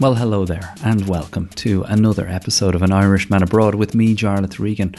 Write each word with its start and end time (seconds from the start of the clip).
Well, 0.00 0.14
hello 0.14 0.46
there, 0.46 0.74
and 0.82 1.06
welcome 1.06 1.48
to 1.56 1.82
another 1.82 2.26
episode 2.26 2.74
of 2.74 2.82
An 2.82 2.92
Irishman 2.92 3.42
Abroad 3.42 3.74
with 3.74 3.94
me, 3.94 4.16
Jarlath 4.16 4.58
Regan. 4.58 4.94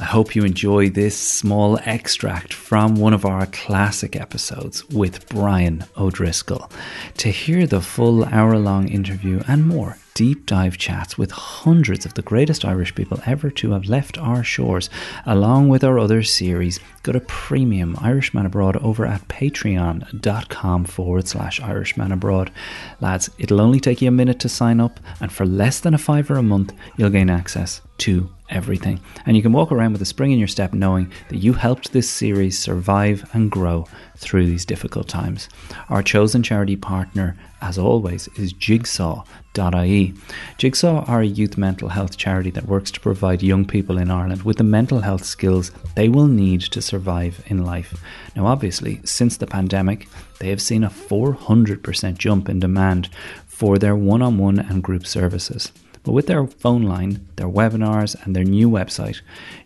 I 0.00 0.04
hope 0.04 0.36
you 0.36 0.44
enjoy 0.44 0.88
this 0.88 1.18
small 1.18 1.78
extract 1.84 2.54
from 2.54 2.94
one 2.94 3.12
of 3.12 3.26
our 3.26 3.46
classic 3.46 4.14
episodes 4.14 4.88
with 4.88 5.28
Brian 5.28 5.84
O'Driscoll. 5.98 6.70
To 7.18 7.28
hear 7.28 7.66
the 7.66 7.80
full 7.80 8.24
hour 8.24 8.56
long 8.56 8.88
interview 8.88 9.42
and 9.48 9.66
more, 9.66 9.98
deep 10.16 10.46
dive 10.46 10.78
chats 10.78 11.18
with 11.18 11.30
hundreds 11.30 12.06
of 12.06 12.14
the 12.14 12.22
greatest 12.22 12.64
Irish 12.64 12.94
people 12.94 13.20
ever 13.26 13.50
to 13.50 13.72
have 13.72 13.84
left 13.84 14.16
our 14.16 14.42
shores, 14.42 14.88
along 15.26 15.68
with 15.68 15.84
our 15.84 15.98
other 15.98 16.22
series. 16.22 16.80
Go 17.02 17.12
to 17.12 17.20
Premium 17.20 17.94
Irishman 18.00 18.46
Abroad 18.46 18.78
over 18.78 19.04
at 19.04 19.28
patreon.com 19.28 20.86
forward 20.86 21.28
slash 21.28 21.60
Irishman 21.60 22.12
Abroad. 22.12 22.50
Lads, 22.98 23.28
it'll 23.38 23.60
only 23.60 23.78
take 23.78 24.00
you 24.00 24.08
a 24.08 24.10
minute 24.10 24.40
to 24.40 24.48
sign 24.48 24.80
up, 24.80 25.00
and 25.20 25.30
for 25.30 25.44
less 25.44 25.80
than 25.80 25.92
a 25.92 25.98
fiver 25.98 26.36
a 26.36 26.42
month, 26.42 26.72
you'll 26.96 27.10
gain 27.10 27.28
access 27.28 27.82
to 27.98 28.30
everything. 28.48 29.00
And 29.26 29.36
you 29.36 29.42
can 29.42 29.52
walk 29.52 29.70
around 29.70 29.92
with 29.92 30.02
a 30.02 30.06
spring 30.06 30.32
in 30.32 30.38
your 30.38 30.48
step 30.48 30.72
knowing 30.72 31.12
that 31.28 31.38
you 31.38 31.52
helped 31.52 31.92
this 31.92 32.08
series 32.08 32.58
survive 32.58 33.28
and 33.34 33.50
grow 33.50 33.86
through 34.16 34.46
these 34.46 34.64
difficult 34.64 35.08
times. 35.08 35.48
Our 35.90 36.02
chosen 36.02 36.42
charity 36.42 36.76
partner, 36.76 37.36
as 37.66 37.78
always, 37.78 38.28
is 38.36 38.52
Jigsaw.ie. 38.52 40.14
Jigsaw 40.56 41.04
are 41.06 41.20
a 41.20 41.26
youth 41.26 41.58
mental 41.58 41.88
health 41.88 42.16
charity 42.16 42.50
that 42.50 42.68
works 42.68 42.92
to 42.92 43.00
provide 43.00 43.42
young 43.42 43.64
people 43.64 43.98
in 43.98 44.08
Ireland 44.08 44.42
with 44.44 44.58
the 44.58 44.64
mental 44.64 45.00
health 45.00 45.24
skills 45.24 45.72
they 45.96 46.08
will 46.08 46.28
need 46.28 46.60
to 46.60 46.80
survive 46.80 47.42
in 47.46 47.64
life. 47.64 48.00
Now, 48.36 48.46
obviously, 48.46 49.00
since 49.04 49.36
the 49.36 49.48
pandemic, 49.48 50.06
they 50.38 50.50
have 50.50 50.62
seen 50.62 50.84
a 50.84 50.90
400% 50.90 52.18
jump 52.18 52.48
in 52.48 52.60
demand 52.60 53.08
for 53.48 53.78
their 53.78 53.96
one 53.96 54.22
on 54.22 54.38
one 54.38 54.60
and 54.60 54.80
group 54.80 55.04
services. 55.04 55.72
But 56.04 56.12
with 56.12 56.28
their 56.28 56.46
phone 56.46 56.84
line, 56.84 57.26
their 57.34 57.48
webinars, 57.48 58.14
and 58.24 58.36
their 58.36 58.44
new 58.44 58.70
website, 58.70 59.22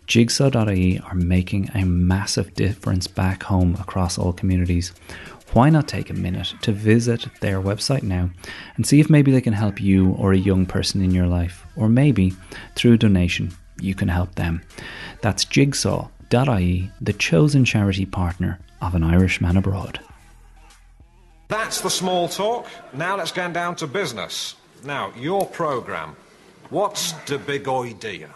Jigsaw.ie 0.07 0.99
are 0.99 1.13
making 1.13 1.69
a 1.75 1.85
massive 1.85 2.55
difference 2.55 3.05
back 3.05 3.43
home 3.43 3.77
across 3.79 4.17
all 4.17 4.33
communities. 4.33 4.91
Why 5.53 5.69
not 5.69 5.87
take 5.87 6.09
a 6.09 6.13
minute 6.13 6.53
to 6.61 6.71
visit 6.71 7.27
their 7.41 7.61
website 7.61 8.03
now 8.03 8.29
and 8.77 8.87
see 8.87 9.01
if 9.01 9.09
maybe 9.09 9.31
they 9.31 9.41
can 9.41 9.53
help 9.53 9.81
you 9.81 10.11
or 10.13 10.31
a 10.31 10.37
young 10.37 10.65
person 10.65 11.01
in 11.01 11.11
your 11.11 11.27
life, 11.27 11.65
or 11.75 11.89
maybe 11.89 12.33
through 12.75 12.93
a 12.93 12.97
donation 12.97 13.51
you 13.79 13.93
can 13.93 14.07
help 14.07 14.35
them. 14.35 14.61
That's 15.21 15.43
jigsaw.ie, 15.43 16.91
the 17.01 17.13
chosen 17.13 17.65
charity 17.65 18.05
partner 18.05 18.59
of 18.81 18.95
an 18.95 19.03
Irishman 19.03 19.57
abroad. 19.57 19.99
That's 21.49 21.81
the 21.81 21.89
small 21.89 22.29
talk. 22.29 22.67
Now 22.93 23.17
let's 23.17 23.33
get 23.33 23.51
down 23.51 23.75
to 23.77 23.87
business. 23.87 24.55
Now, 24.85 25.11
your 25.17 25.45
programme. 25.45 26.15
What's 26.69 27.11
the 27.27 27.37
big 27.37 27.67
idea? 27.67 28.29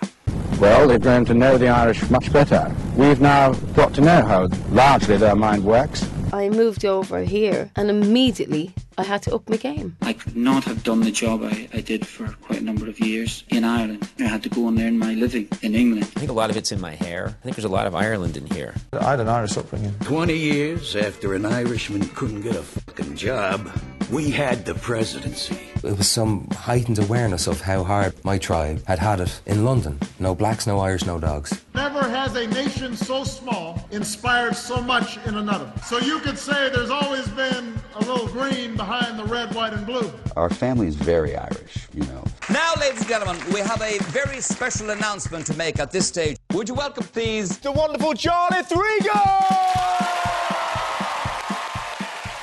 Well, 0.60 0.90
they've 0.90 1.02
grown 1.02 1.24
to 1.26 1.34
know 1.34 1.58
the 1.58 1.70
Irish 1.70 2.10
much 2.10 2.32
better. 2.34 2.76
We've 2.98 3.22
now 3.22 3.54
got 3.74 3.94
to 3.96 4.02
know 4.02 4.26
how 4.26 4.48
largely 4.70 5.16
their 5.16 5.36
mind 5.36 5.64
works. 5.64 6.10
I 6.36 6.50
moved 6.50 6.84
over 6.84 7.22
here 7.22 7.72
and 7.78 7.90
immediately 7.90 8.74
I 8.98 9.04
had 9.04 9.22
to 9.24 9.36
up 9.36 9.50
my 9.50 9.58
game. 9.58 9.98
I 10.02 10.14
could 10.14 10.38
not 10.38 10.64
have 10.64 10.84
done 10.84 11.02
the 11.02 11.12
job 11.12 11.44
I, 11.44 11.68
I 11.74 11.82
did 11.82 12.08
for 12.08 12.28
quite 12.44 12.62
a 12.62 12.64
number 12.64 12.88
of 12.88 13.00
years 13.00 13.44
in 13.50 13.66
Ireland. 13.66 14.08
I 14.20 14.24
had 14.24 14.42
to 14.44 14.50
go 14.50 14.68
and 14.70 14.80
earn 14.80 14.98
my 14.98 15.14
living 15.16 15.50
in 15.62 15.76
England. 15.76 16.06
I 16.16 16.20
think 16.20 16.32
a 16.32 16.34
lot 16.34 16.50
of 16.50 16.56
it's 16.56 16.72
in 16.72 16.80
my 16.80 16.96
hair. 16.96 17.28
I 17.28 17.44
think 17.44 17.58
there's 17.58 17.66
a 17.66 17.70
lot 17.70 17.88
of 17.88 17.96
Ireland 17.96 18.38
in 18.38 18.46
here. 18.48 18.74
I 18.94 19.12
had 19.12 19.20
an 19.20 19.28
Irish 19.28 19.58
upbringing. 19.58 19.94
20 20.04 20.34
years 20.34 20.96
after 20.96 21.34
an 21.34 21.46
Irishman 21.46 22.08
couldn't 22.10 22.42
get 22.42 22.56
a 22.56 22.64
fucking 22.64 23.18
job, 23.18 23.70
we 24.12 24.32
had 24.32 24.66
the 24.66 24.76
presidency. 24.76 25.60
It 25.84 25.98
was 25.98 26.08
some 26.10 26.48
heightened 26.52 27.00
awareness 27.00 27.48
of 27.48 27.62
how 27.62 27.84
hard 27.84 28.14
my 28.24 28.38
tribe 28.38 28.84
had 28.86 29.00
had 29.00 29.20
it 29.20 29.42
in 29.46 29.66
London. 29.66 30.00
No 30.20 30.34
blacks, 30.34 30.66
no 30.66 30.80
Irish, 30.80 31.06
no 31.06 31.20
dogs. 31.20 31.64
Never 31.74 32.02
has 32.08 32.36
a 32.36 32.48
nation 32.48 32.96
so 32.96 33.24
small 33.24 33.88
inspired 33.92 34.56
so 34.56 34.82
much 34.82 35.18
in 35.26 35.36
another. 35.36 35.72
So 35.86 36.00
you 36.00 36.20
could 36.20 36.38
say 36.38 36.70
there's 36.70 36.90
always 36.90 37.28
been 37.30 37.76
a 37.96 38.00
little 38.00 38.28
green 38.28 38.76
behind 38.76 38.85
the 38.86 39.26
red, 39.26 39.54
white, 39.56 39.74
and 39.74 39.86
blue. 39.86 40.12
Our 40.36 40.50
family 40.50 40.88
is 40.88 40.96
very 40.96 41.36
Irish, 41.36 41.88
you 41.94 42.04
know. 42.04 42.24
Now, 42.52 42.74
ladies 42.80 43.00
and 43.00 43.10
gentlemen, 43.10 43.42
we 43.52 43.60
have 43.62 43.82
a 43.82 43.98
very 44.12 44.40
special 44.42 44.92
announcement 44.92 45.48
to 45.48 45.58
make 45.58 45.80
at 45.80 45.92
this 45.92 46.08
stage. 46.08 46.38
Would 46.54 46.70
you 46.70 46.76
welcome, 46.76 47.04
please, 47.06 47.58
the 47.58 47.72
wonderful 47.72 48.14
Jarlath 48.14 48.70
Regan! 48.76 49.12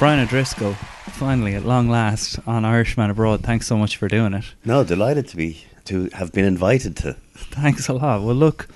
Brian 0.01 0.19
O'Driscoll, 0.19 0.75
finally, 1.13 1.55
at 1.55 1.65
long 1.65 1.89
last, 1.89 2.41
on 2.45 2.65
Irishman 2.65 3.11
Abroad. 3.11 3.43
Thanks 3.43 3.69
so 3.69 3.77
much 3.77 3.97
for 3.97 4.09
doing 4.09 4.35
it. 4.35 4.45
No, 4.65 4.83
delighted 4.83 5.29
to 5.29 5.37
be 5.37 5.65
to 5.85 6.09
have 6.15 6.33
been 6.33 6.45
invited 6.45 6.97
to. 6.99 7.13
Thanks 7.37 7.89
a 7.89 7.93
lot. 7.93 8.23
Well, 8.23 8.35
look, 8.35 8.69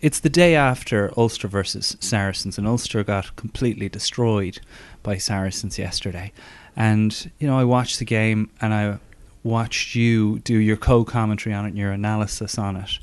it's 0.00 0.20
the 0.20 0.30
day 0.30 0.54
after 0.54 1.12
Ulster 1.16 1.48
versus 1.48 1.96
Saracens, 1.98 2.58
and 2.58 2.68
Ulster 2.68 3.02
got 3.02 3.34
completely 3.34 3.88
destroyed 3.88 4.60
by 5.02 5.18
Saracens 5.18 5.78
yesterday. 5.78 6.32
And 6.78 7.30
you 7.40 7.48
know, 7.48 7.58
I 7.58 7.64
watched 7.64 7.98
the 7.98 8.04
game, 8.04 8.50
and 8.60 8.72
I 8.72 8.98
watched 9.42 9.96
you 9.96 10.38
do 10.38 10.56
your 10.56 10.76
co-commentary 10.76 11.52
on 11.52 11.64
it, 11.64 11.70
and 11.70 11.76
your 11.78 11.90
analysis 11.90 12.56
on 12.56 12.76
it, 12.76 13.00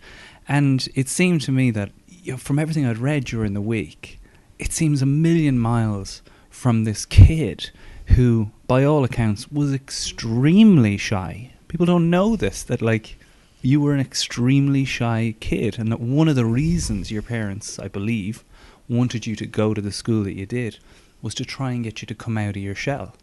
and 0.47 0.87
it 0.95 1.09
seemed 1.09 1.41
to 1.41 1.51
me 1.51 1.71
that 1.71 1.91
you 2.07 2.31
know, 2.31 2.37
from 2.37 2.57
everything 2.57 2.85
I'd 2.85 2.97
read 2.97 3.25
during 3.25 3.53
the 3.53 3.61
week, 3.61 4.19
it 4.57 4.71
seems 4.71 5.01
a 5.01 5.05
million 5.05 5.59
miles 5.59 6.21
from 6.49 6.85
this 6.85 7.05
kid 7.05 7.69
who, 8.15 8.49
by 8.65 8.85
all 8.85 9.03
accounts, 9.03 9.51
was 9.51 9.73
extremely 9.73 10.95
shy. 10.95 11.51
People 11.67 11.85
don't 11.85 12.09
know 12.09 12.37
this 12.37 12.63
that 12.63 12.81
like 12.81 13.17
you 13.61 13.81
were 13.81 13.93
an 13.93 13.99
extremely 13.99 14.85
shy 14.85 15.35
kid, 15.41 15.77
and 15.77 15.91
that 15.91 15.99
one 15.99 16.29
of 16.29 16.37
the 16.37 16.45
reasons 16.45 17.11
your 17.11 17.21
parents, 17.21 17.77
I 17.77 17.89
believe, 17.89 18.45
wanted 18.87 19.27
you 19.27 19.35
to 19.35 19.45
go 19.45 19.73
to 19.73 19.81
the 19.81 19.91
school 19.91 20.23
that 20.23 20.37
you 20.37 20.45
did 20.45 20.77
was 21.21 21.35
to 21.35 21.43
try 21.43 21.71
and 21.71 21.83
get 21.83 22.01
you 22.01 22.05
to 22.05 22.15
come 22.15 22.37
out 22.37 22.55
of 22.55 22.61
your 22.61 22.75
shell. 22.75 23.15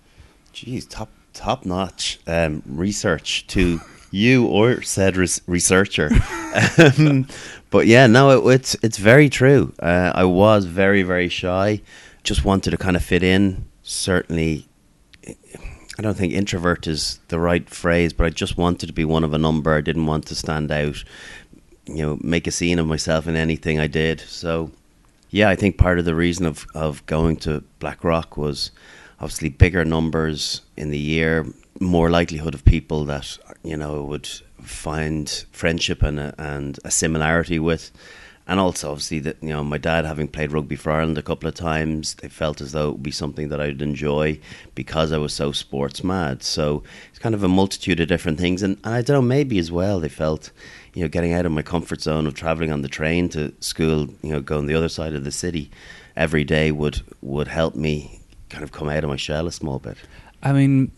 Geez, 0.53 0.87
top 0.87 1.11
top 1.33 1.65
notch 1.65 2.21
um, 2.27 2.63
research 2.67 3.47
to 3.49 3.81
you 4.11 4.47
or 4.47 4.83
said 4.83 5.17
res- 5.17 5.41
researcher. 5.47 6.11
um, 6.79 7.27
but 7.71 7.87
yeah, 7.87 8.07
no, 8.07 8.49
it, 8.49 8.55
it's 8.55 8.77
it's 8.83 8.99
very 8.99 9.29
true. 9.29 9.73
Uh, 9.81 10.13
I 10.15 10.25
was 10.25 10.67
very 10.67 11.03
very 11.03 11.29
shy. 11.29 11.81
Just 12.23 12.45
wanted 12.45 12.71
to 12.71 12.77
kind 12.77 12.97
of 12.97 13.03
fit 13.03 13.23
in. 13.23 13.67
Certainly, 13.83 14.69
I 15.27 16.03
don't 16.03 16.17
think 16.17 16.33
introvert 16.33 16.87
is 16.87 17.19
the 17.29 17.41
right 17.41 17.69
phrase, 17.69 18.13
but 18.13 18.27
I 18.27 18.31
just 18.31 18.57
wanted 18.57 18.87
to 18.87 18.93
be 18.93 19.05
one 19.05 19.25
of 19.25 19.33
a 19.33 19.39
number. 19.39 19.75
I 19.75 19.81
didn't 19.81 20.07
want 20.07 20.27
to 20.27 20.35
stand 20.35 20.71
out. 20.71 21.03
You 21.87 22.03
know, 22.03 22.19
make 22.21 22.47
a 22.47 22.53
scene 22.53 22.79
of 22.79 22.87
myself 22.87 23.27
in 23.27 23.35
anything 23.35 23.81
I 23.81 23.89
did. 23.89 24.21
So, 24.21 24.71
yeah, 25.31 25.49
I 25.49 25.57
think 25.57 25.79
part 25.79 25.99
of 25.99 26.05
the 26.05 26.15
reason 26.15 26.47
of 26.47 26.67
of 26.75 27.05
going 27.07 27.37
to 27.39 27.65
Blackrock 27.81 28.37
was 28.37 28.71
obviously 29.23 29.49
bigger 29.49 29.85
numbers 29.85 30.63
in 30.77 30.91
the 30.91 30.99
year, 30.99 31.47
more 31.81 32.11
likelihood 32.11 32.55
of 32.55 32.65
people 32.65 33.05
that 33.05 33.39
you 33.63 33.77
know 33.77 34.03
would 34.03 34.29
find 34.61 35.45
friendship 35.53 36.03
and 36.03 36.19
a, 36.19 36.35
and 36.39 36.79
a 36.85 36.91
similarity 36.91 37.59
with, 37.59 37.93
and 38.49 38.59
also 38.59 38.91
obviously 38.91 39.21
that 39.21 39.37
you 39.41 39.51
know 39.51 39.63
my 39.63 39.79
dad 39.79 40.05
having 40.05 40.27
played 40.27 40.53
rugby 40.53 40.75
for 40.75 40.91
Ireland 40.91 41.19
a 41.19 41.23
couple 41.23 41.49
of 41.49 41.55
times, 41.55 42.15
they 42.15 42.29
felt 42.29 42.61
as 42.61 42.73
though 42.73 42.89
it 42.89 42.93
would 42.93 43.03
be 43.03 43.13
something 43.13 43.49
that 43.49 43.61
I'd 43.61 43.81
enjoy 43.81 44.41
because 44.75 45.13
I 45.13 45.19
was 45.19 45.33
so 45.33 45.53
sports 45.53 46.03
mad. 46.03 46.43
So 46.43 46.83
it's 47.11 47.21
kind 47.21 47.35
of 47.35 47.45
a 47.45 47.49
multitude 47.49 48.01
of 48.01 48.09
different 48.09 48.41
things, 48.41 48.63
and, 48.63 48.77
and 48.85 48.95
I 48.95 49.03
don't 49.03 49.15
know 49.15 49.23
maybe 49.23 49.59
as 49.59 49.71
well 49.71 50.01
they 50.01 50.09
felt. 50.09 50.51
You 50.95 51.01
know, 51.01 51.09
getting 51.09 51.33
out 51.33 51.47
of 51.47 51.53
my 51.53 51.63
comfort 51.63 52.03
zone 52.03 52.27
of 52.27 52.35
traveling 52.35 52.71
on 52.71 52.83
the 52.83 52.89
train 52.89 53.31
to 53.31 53.55
school, 53.61 54.09
you 54.21 54.31
know, 54.31 54.43
going 54.43 54.67
the 54.67 54.75
other 54.75 54.91
side 54.91 55.15
of 55.15 55.25
the 55.25 55.33
city 55.33 55.71
every 56.17 56.45
day 56.45 56.71
would 56.71 57.01
would 57.23 57.49
help 57.49 57.75
me 57.75 58.22
kind 58.53 58.63
of 58.63 58.71
come 58.71 58.89
out 58.89 59.03
of 59.03 59.11
my 59.11 59.17
shell 59.17 59.47
a 59.47 59.53
small 59.53 59.79
bit. 59.79 59.97
I 60.43 60.53
mean, 60.53 60.93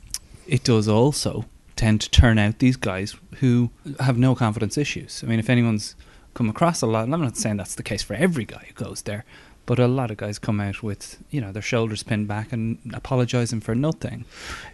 it 0.47 0.65
does 0.65 0.89
also 0.89 1.47
tend 1.77 2.01
to 2.03 2.11
turn 2.11 2.39
out 2.39 2.59
these 2.59 2.77
guys 2.77 3.17
who 3.37 3.71
have 4.01 4.19
no 4.19 4.35
confidence 4.35 4.77
issues. 4.77 5.23
I 5.23 5.29
mean, 5.29 5.39
if 5.39 5.49
anyone's 5.49 5.95
come 6.35 6.51
across 6.51 6.83
a 6.83 6.87
lot, 6.87 7.05
and 7.05 7.15
I'm 7.15 7.23
not 7.23 7.37
saying 7.37 7.57
that's 7.57 7.77
the 7.77 7.83
case 7.83 8.03
for 8.03 8.15
every 8.15 8.45
guy 8.45 8.67
who 8.69 8.75
goes 8.75 9.03
there, 9.03 9.25
but 9.67 9.79
a 9.79 9.87
lot 9.87 10.11
of 10.11 10.17
guys 10.17 10.39
come 10.39 10.61
out 10.61 10.83
with, 10.83 11.23
you 11.31 11.41
know, 11.41 11.53
their 11.53 11.63
shoulders 11.63 12.03
pinned 12.03 12.29
back 12.29 12.53
and 12.53 12.79
apologising 12.93 13.61
for 13.61 13.75
nothing. 13.75 14.25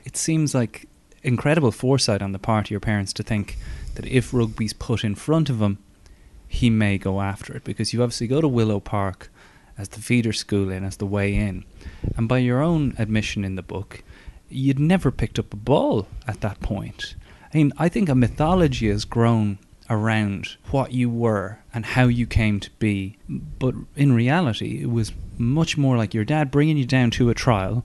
It 0.05 0.17
seems 0.17 0.55
like 0.55 0.88
incredible 1.23 1.71
foresight 1.71 2.23
on 2.23 2.33
the 2.33 2.38
part 2.38 2.67
of 2.67 2.71
your 2.71 2.81
parents 2.81 3.12
to 3.12 3.23
think 3.23 3.56
that 3.94 4.06
if 4.06 4.33
rugby's 4.33 4.73
put 4.73 5.05
in 5.05 5.15
front 5.15 5.50
of 5.50 5.61
him, 5.61 5.79
he 6.49 6.71
may 6.71 6.99
go 6.99 7.21
after 7.21 7.55
it 7.55 7.62
because 7.62 7.93
you 7.93 8.03
obviously 8.03 8.26
go 8.26 8.41
to 8.41 8.49
Willow 8.49 8.81
Park 8.81 9.31
as 9.81 9.88
the 9.88 10.00
feeder 10.00 10.32
school 10.32 10.71
in, 10.71 10.85
as 10.85 10.99
the 10.99 11.06
way 11.06 11.35
in. 11.35 11.65
And 12.17 12.29
by 12.29 12.38
your 12.38 12.61
own 12.61 12.94
admission 12.99 13.44
in 13.44 13.55
the 13.55 13.62
book, 13.62 14.03
you'd 14.50 14.79
never 14.79 15.11
picked 15.11 15.38
up 15.38 15.53
a 15.55 15.56
ball 15.56 16.06
at 16.29 16.43
that 16.43 16.61
point. 16.61 17.15
I 17.53 17.56
mean, 17.56 17.73
I 17.79 17.88
think 17.88 18.09
a 18.09 18.15
mythology 18.15 18.88
has 18.88 19.05
grown 19.05 19.59
around 19.88 20.56
what 20.71 20.93
you 20.93 21.09
were 21.09 21.59
and 21.73 21.85
how 21.85 22.05
you 22.05 22.27
came 22.27 22.61
to 22.61 22.71
be. 22.79 23.17
But 23.29 23.75
in 23.97 24.12
reality, 24.12 24.82
it 24.82 24.91
was 24.91 25.12
much 25.38 25.79
more 25.79 25.97
like 25.97 26.15
your 26.15 26.25
dad 26.25 26.50
bringing 26.50 26.76
you 26.76 26.87
down 26.87 27.11
to 27.12 27.31
a 27.31 27.35
trial, 27.35 27.85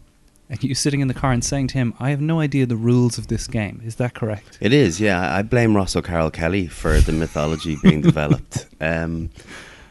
and 0.49 0.63
you 0.63 0.75
sitting 0.75 0.99
in 0.99 1.07
the 1.07 1.15
car 1.15 1.31
and 1.31 1.43
saying 1.43 1.67
to 1.69 1.79
him, 1.79 1.95
"I 1.99 2.11
have 2.11 2.21
no 2.21 2.39
idea 2.39 2.67
the 2.67 2.75
rules 2.75 3.17
of 3.17 3.27
this 3.27 3.47
game." 3.47 3.81
Is 3.83 3.95
that 3.95 4.13
correct? 4.13 4.59
It 4.61 4.73
is, 4.73 4.99
yeah. 5.01 5.35
I 5.35 5.41
blame 5.41 5.75
Ross 5.75 5.95
O'Carroll 5.95 6.29
Kelly 6.29 6.67
for 6.67 6.99
the 6.99 7.11
mythology 7.11 7.77
being 7.81 8.01
developed. 8.11 8.67
Um, 8.79 9.31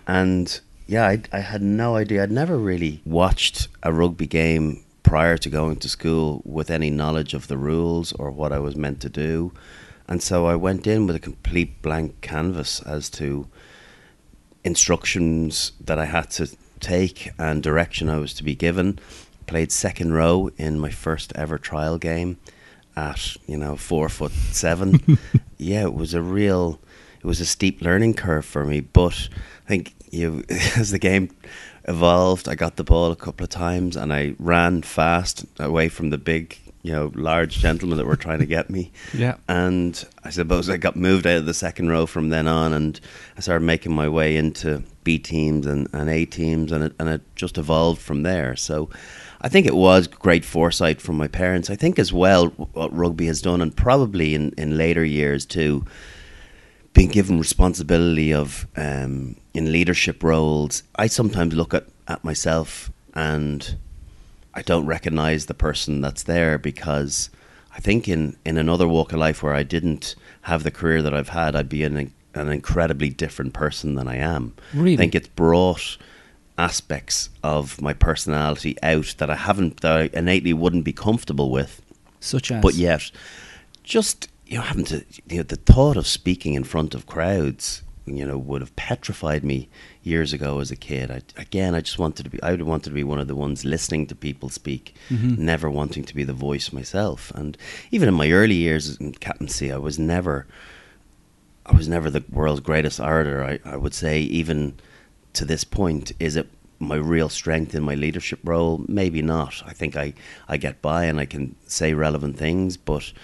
and 0.06 0.60
yeah, 0.86 1.06
I, 1.06 1.22
I 1.32 1.40
had 1.40 1.62
no 1.62 1.96
idea. 1.96 2.22
I'd 2.22 2.30
never 2.30 2.58
really 2.58 3.00
watched 3.04 3.68
a 3.82 3.92
rugby 3.92 4.26
game 4.26 4.84
prior 5.02 5.36
to 5.38 5.50
going 5.50 5.76
to 5.76 5.88
school 5.88 6.42
with 6.44 6.70
any 6.70 6.90
knowledge 6.90 7.34
of 7.34 7.48
the 7.48 7.58
rules 7.58 8.12
or 8.12 8.30
what 8.30 8.52
I 8.52 8.58
was 8.58 8.76
meant 8.76 9.00
to 9.02 9.08
do. 9.08 9.52
And 10.08 10.22
so 10.22 10.46
I 10.46 10.56
went 10.56 10.86
in 10.86 11.06
with 11.06 11.16
a 11.16 11.20
complete 11.20 11.80
blank 11.80 12.20
canvas 12.20 12.80
as 12.82 13.08
to 13.10 13.48
instructions 14.64 15.72
that 15.80 15.98
I 15.98 16.06
had 16.06 16.30
to 16.32 16.48
take 16.80 17.30
and 17.38 17.62
direction 17.62 18.10
I 18.10 18.18
was 18.18 18.34
to 18.34 18.44
be 18.44 18.54
given. 18.54 18.98
Played 19.46 19.72
second 19.72 20.12
row 20.12 20.50
in 20.56 20.78
my 20.78 20.90
first 20.90 21.32
ever 21.34 21.58
trial 21.58 21.98
game 21.98 22.38
at, 22.96 23.36
you 23.46 23.56
know, 23.56 23.76
four 23.76 24.08
foot 24.08 24.32
seven. 24.32 25.18
yeah, 25.58 25.82
it 25.82 25.94
was 25.94 26.14
a 26.14 26.22
real, 26.22 26.80
it 27.18 27.26
was 27.26 27.40
a 27.40 27.46
steep 27.46 27.80
learning 27.82 28.14
curve 28.14 28.44
for 28.44 28.64
me. 28.64 28.80
But 28.80 29.28
I 29.66 29.68
think 29.68 29.94
you, 30.14 30.44
as 30.76 30.90
the 30.90 30.98
game 30.98 31.30
evolved, 31.86 32.48
I 32.48 32.54
got 32.54 32.76
the 32.76 32.84
ball 32.84 33.12
a 33.12 33.16
couple 33.16 33.44
of 33.44 33.50
times 33.50 33.96
and 33.96 34.12
I 34.12 34.34
ran 34.38 34.82
fast 34.82 35.44
away 35.58 35.88
from 35.88 36.10
the 36.10 36.18
big 36.18 36.58
you 36.84 36.92
know, 36.92 37.10
large 37.14 37.60
gentlemen 37.60 37.96
that 37.96 38.06
were 38.06 38.14
trying 38.14 38.40
to 38.40 38.46
get 38.46 38.68
me. 38.70 38.92
Yeah. 39.14 39.36
And 39.48 40.04
I 40.22 40.30
suppose 40.30 40.68
I 40.68 40.76
got 40.76 40.96
moved 40.96 41.26
out 41.26 41.38
of 41.38 41.46
the 41.46 41.54
second 41.54 41.88
row 41.88 42.04
from 42.04 42.28
then 42.28 42.46
on, 42.46 42.72
and 42.74 43.00
I 43.36 43.40
started 43.40 43.64
making 43.64 43.94
my 43.94 44.08
way 44.08 44.36
into 44.36 44.82
B 45.02 45.18
teams 45.18 45.66
and, 45.66 45.88
and 45.94 46.10
A 46.10 46.26
teams, 46.26 46.72
and 46.72 46.84
it, 46.84 46.92
and 46.98 47.08
it 47.08 47.22
just 47.36 47.56
evolved 47.56 48.02
from 48.02 48.22
there. 48.22 48.54
So 48.56 48.90
I 49.40 49.48
think 49.48 49.66
it 49.66 49.74
was 49.74 50.08
great 50.08 50.44
foresight 50.44 51.00
from 51.00 51.16
my 51.16 51.28
parents. 51.28 51.70
I 51.70 51.76
think 51.76 51.98
as 51.98 52.12
well 52.12 52.48
what 52.48 52.94
rugby 52.94 53.26
has 53.26 53.40
done, 53.40 53.62
and 53.62 53.74
probably 53.74 54.34
in, 54.34 54.52
in 54.58 54.76
later 54.76 55.04
years 55.04 55.46
too, 55.46 55.86
being 56.92 57.08
given 57.08 57.38
responsibility 57.38 58.34
of 58.34 58.66
um, 58.76 59.36
in 59.54 59.72
leadership 59.72 60.22
roles. 60.22 60.82
I 60.96 61.06
sometimes 61.06 61.54
look 61.54 61.72
at, 61.72 61.86
at 62.08 62.24
myself 62.24 62.90
and 63.14 63.76
I 64.52 64.62
don't 64.62 64.86
recognize 64.86 65.46
the 65.46 65.54
person 65.54 66.00
that's 66.00 66.24
there 66.24 66.58
because 66.58 67.30
I 67.74 67.80
think 67.80 68.08
in, 68.08 68.36
in 68.44 68.58
another 68.58 68.86
walk 68.86 69.12
of 69.12 69.18
life 69.20 69.42
where 69.42 69.54
I 69.54 69.62
didn't 69.62 70.16
have 70.42 70.64
the 70.64 70.70
career 70.70 71.00
that 71.02 71.14
I've 71.14 71.30
had, 71.30 71.56
I'd 71.56 71.68
be 71.68 71.84
an, 71.84 72.12
an 72.34 72.48
incredibly 72.48 73.08
different 73.08 73.54
person 73.54 73.94
than 73.94 74.08
I 74.08 74.16
am. 74.16 74.54
Really? 74.74 74.94
I 74.94 74.96
think 74.96 75.14
it's 75.14 75.28
brought 75.28 75.96
aspects 76.58 77.30
of 77.42 77.80
my 77.80 77.94
personality 77.94 78.76
out 78.82 79.14
that 79.18 79.30
I 79.30 79.36
haven't, 79.36 79.80
that 79.80 79.96
I 79.96 80.10
innately 80.12 80.52
wouldn't 80.52 80.84
be 80.84 80.92
comfortable 80.92 81.50
with. 81.50 81.80
Such 82.20 82.50
as? 82.50 82.62
But 82.62 82.74
yet, 82.74 83.10
just, 83.82 84.28
you 84.46 84.58
know, 84.58 84.62
having 84.62 84.84
to, 84.86 85.04
you 85.28 85.38
know, 85.38 85.42
the 85.42 85.56
thought 85.56 85.96
of 85.96 86.06
speaking 86.06 86.54
in 86.54 86.64
front 86.64 86.94
of 86.94 87.06
crowds, 87.06 87.82
you 88.06 88.24
know, 88.26 88.36
would 88.36 88.60
have 88.60 88.74
petrified 88.76 89.42
me 89.44 89.68
years 90.02 90.32
ago 90.32 90.60
as 90.60 90.70
a 90.70 90.76
kid. 90.76 91.10
I, 91.10 91.22
again, 91.40 91.74
I 91.74 91.80
just 91.80 91.98
wanted 91.98 92.24
to 92.24 92.30
be. 92.30 92.42
I 92.42 92.50
would 92.50 92.62
wanted 92.62 92.90
to 92.90 92.94
be 92.94 93.04
one 93.04 93.18
of 93.18 93.28
the 93.28 93.34
ones 93.34 93.64
listening 93.64 94.06
to 94.08 94.14
people 94.14 94.48
speak, 94.50 94.94
Mhm. 95.10 95.38
never 95.38 95.70
wanting 95.70 96.04
to 96.04 96.14
be 96.14 96.24
the 96.24 96.32
voice 96.34 96.72
myself. 96.72 97.32
And 97.34 97.56
even 97.90 98.08
in 98.08 98.14
my 98.14 98.30
early 98.30 98.56
years 98.56 98.96
in 98.98 99.12
captaincy, 99.12 99.72
I 99.72 99.78
was 99.78 99.98
never. 99.98 100.46
I 101.66 101.74
was 101.74 101.88
never 101.88 102.10
the 102.10 102.22
world's 102.30 102.60
greatest 102.60 103.00
orator. 103.00 103.42
I, 103.42 103.58
I 103.64 103.76
would 103.76 103.94
say 103.94 104.20
even 104.20 104.74
to 105.32 105.46
this 105.46 105.64
point, 105.64 106.12
is 106.20 106.36
it 106.36 106.48
my 106.78 106.96
real 106.96 107.30
strength 107.30 107.74
in 107.74 107.82
my 107.82 107.94
leadership 107.94 108.38
role? 108.44 108.84
Maybe 108.86 109.22
not. 109.22 109.62
I 109.64 109.72
think 109.72 109.96
I, 109.96 110.12
I 110.46 110.58
get 110.58 110.82
by 110.82 111.04
and 111.06 111.18
I 111.18 111.24
can 111.24 111.56
say 111.66 111.94
relevant 111.94 112.36
things, 112.36 112.76
but 112.76 113.14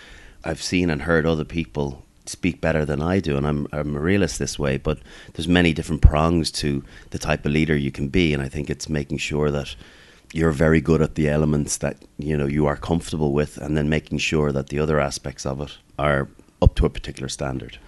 I've 0.42 0.62
seen 0.62 0.88
and 0.88 1.02
heard 1.02 1.26
other 1.26 1.44
people 1.44 2.02
speak 2.30 2.60
better 2.60 2.84
than 2.84 3.02
I 3.02 3.20
do, 3.20 3.36
and 3.36 3.46
I'm 3.46 3.66
I'm 3.72 3.96
a 3.96 4.00
realist 4.00 4.38
this 4.38 4.58
way. 4.58 4.78
But 4.78 4.98
there's 5.34 5.48
many 5.48 5.72
different 5.72 6.02
prongs 6.02 6.50
to 6.52 6.82
the 7.10 7.18
type 7.18 7.44
of 7.44 7.52
leader 7.52 7.76
you 7.76 7.90
can 7.90 8.08
be, 8.08 8.32
and 8.32 8.42
I 8.42 8.48
think 8.48 8.70
it's 8.70 8.88
making 8.88 9.18
sure 9.18 9.50
that 9.50 9.74
you're 10.32 10.52
very 10.52 10.80
good 10.80 11.02
at 11.02 11.16
the 11.16 11.28
elements 11.28 11.78
that 11.78 11.96
you 12.18 12.36
know 12.36 12.46
you 12.46 12.66
are 12.66 12.76
comfortable 12.76 13.32
with, 13.32 13.58
and 13.58 13.76
then 13.76 13.88
making 13.88 14.18
sure 14.18 14.52
that 14.52 14.68
the 14.68 14.78
other 14.78 15.00
aspects 15.00 15.44
of 15.44 15.60
it 15.60 15.78
are 15.98 16.28
up 16.62 16.74
to 16.76 16.86
a 16.86 16.90
particular 16.90 17.28
standard. 17.28 17.78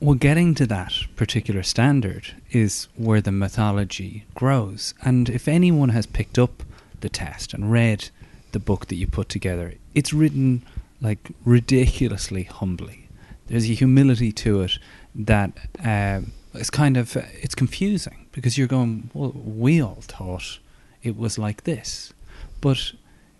Well, 0.00 0.16
getting 0.16 0.56
to 0.56 0.66
that 0.66 0.94
particular 1.14 1.62
standard 1.62 2.34
is 2.50 2.88
where 2.96 3.20
the 3.20 3.30
mythology 3.30 4.24
grows. 4.34 4.94
And 5.02 5.28
if 5.28 5.46
anyone 5.46 5.90
has 5.90 6.06
picked 6.06 6.40
up 6.40 6.64
the 7.02 7.08
test 7.08 7.54
and 7.54 7.70
read 7.70 8.10
the 8.50 8.58
book 8.58 8.86
that 8.88 8.96
you 8.96 9.06
put 9.06 9.28
together, 9.28 9.74
it's 9.94 10.12
written 10.12 10.64
like 11.00 11.30
ridiculously 11.44 12.42
humbly. 12.42 13.01
There's 13.52 13.68
a 13.68 13.74
humility 13.74 14.32
to 14.32 14.62
it 14.62 14.78
that 15.14 15.50
um, 15.84 16.32
it's 16.54 16.70
kind 16.70 16.96
of 16.96 17.14
it's 17.16 17.54
confusing 17.54 18.24
because 18.32 18.56
you're 18.56 18.66
going, 18.66 19.10
well, 19.12 19.32
we 19.34 19.78
all 19.78 19.98
thought 20.00 20.58
it 21.02 21.18
was 21.18 21.36
like 21.36 21.64
this, 21.64 22.14
but 22.62 22.92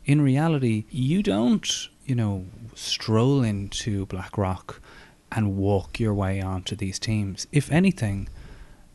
in 0.05 0.21
reality, 0.21 0.85
you 0.91 1.23
don't, 1.23 1.89
you 2.05 2.15
know, 2.15 2.45
stroll 2.75 3.43
into 3.43 4.05
Blackrock 4.05 4.83
and 5.35 5.57
walk 5.57 5.99
your 5.99 6.13
way 6.13 6.43
onto 6.43 6.77
these 6.77 6.99
teams. 6.99 7.47
If 7.51 7.73
anything, 7.73 8.29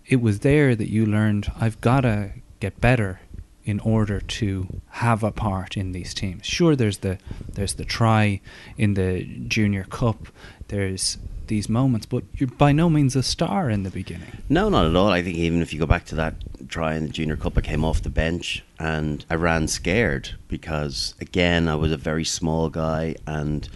it 0.05 0.21
was 0.21 0.41
there 0.41 0.75
that 0.75 0.91
you 0.91 1.03
learned 1.03 1.51
I've 1.59 1.81
got 1.81 2.01
to 2.01 2.33
get 2.59 2.79
better 2.79 3.21
in 3.67 3.81
order 3.81 4.21
to 4.21 4.81
have 4.91 5.23
a 5.23 5.31
part 5.31 5.75
in 5.75 5.91
these 5.91 6.13
teams. 6.13 6.45
Sure 6.45 6.73
there's 6.73 6.99
the 6.99 7.19
there's 7.53 7.73
the 7.73 7.85
try 7.85 8.39
in 8.77 8.93
the 8.93 9.23
junior 9.47 9.83
cup. 9.83 10.29
There's 10.69 11.17
these 11.47 11.67
moments, 11.67 12.05
but 12.05 12.23
you're 12.33 12.49
by 12.49 12.71
no 12.71 12.89
means 12.89 13.15
a 13.15 13.23
star 13.23 13.69
in 13.69 13.83
the 13.83 13.89
beginning. 13.89 14.37
No, 14.47 14.69
not 14.69 14.85
at 14.85 14.95
all. 14.95 15.09
I 15.09 15.21
think 15.21 15.37
even 15.37 15.61
if 15.61 15.73
you 15.73 15.79
go 15.79 15.85
back 15.85 16.05
to 16.05 16.15
that 16.15 16.35
try 16.69 16.95
in 16.95 17.03
the 17.03 17.09
Junior 17.09 17.37
Cup, 17.37 17.57
I 17.57 17.61
came 17.61 17.85
off 17.85 18.01
the 18.01 18.09
bench 18.09 18.63
and 18.79 19.25
I 19.29 19.35
ran 19.35 19.67
scared 19.67 20.31
because, 20.47 21.13
again, 21.21 21.67
I 21.67 21.75
was 21.75 21.91
a 21.91 21.97
very 21.97 22.25
small 22.25 22.69
guy 22.69 23.15
and 23.25 23.67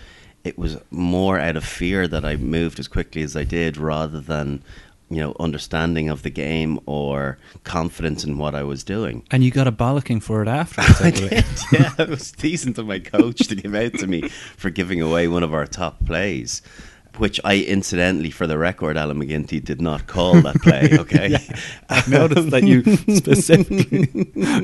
it 0.44 0.58
was 0.58 0.78
more 0.90 1.40
out 1.40 1.56
of 1.56 1.64
fear 1.64 2.08
that 2.08 2.26
I 2.26 2.36
moved 2.36 2.80
as 2.80 2.88
quickly 2.88 3.22
as 3.22 3.36
I 3.36 3.44
did 3.44 3.78
rather 3.78 4.20
than, 4.20 4.64
you 5.12 5.18
know, 5.18 5.36
understanding 5.42 6.08
of 6.08 6.24
the 6.24 6.30
game 6.30 6.80
or 6.86 7.38
confidence 7.66 8.24
in 8.24 8.38
what 8.38 8.56
I 8.56 8.64
was 8.64 8.82
doing. 8.84 9.24
And 9.30 9.44
you 9.44 9.52
got 9.52 9.68
a 9.68 9.72
bollocking 9.72 10.24
for 10.24 10.42
it 10.42 10.48
afterwards. 10.48 11.02
I 11.02 11.08
I 11.08 11.12
did, 11.12 11.46
yeah. 11.74 11.94
It 12.00 12.10
was 12.10 12.32
decent 12.32 12.78
of 12.78 12.88
my 12.88 13.00
coach 13.00 13.40
to 13.50 13.56
give 13.56 13.76
out 13.76 13.94
to 13.96 14.08
me 14.08 14.30
for 14.30 14.70
giving 14.70 15.02
away 15.02 15.28
one 15.28 15.44
of 15.44 15.54
our 15.54 15.66
top 15.68 16.06
plays. 16.06 16.62
Which 17.18 17.42
I 17.44 17.58
incidentally, 17.58 18.32
for 18.32 18.48
the 18.48 18.58
record, 18.58 18.96
Alan 18.96 19.20
McGinty 19.22 19.62
did 19.62 19.82
not 19.82 20.08
call 20.08 20.42
that 20.44 20.62
play. 20.62 20.90
Okay, 20.98 21.32
Yeah, 21.32 21.40
I 21.90 22.10
noticed 22.10 22.52
that 22.52 22.64
you 22.64 22.82
specifically 23.18 24.08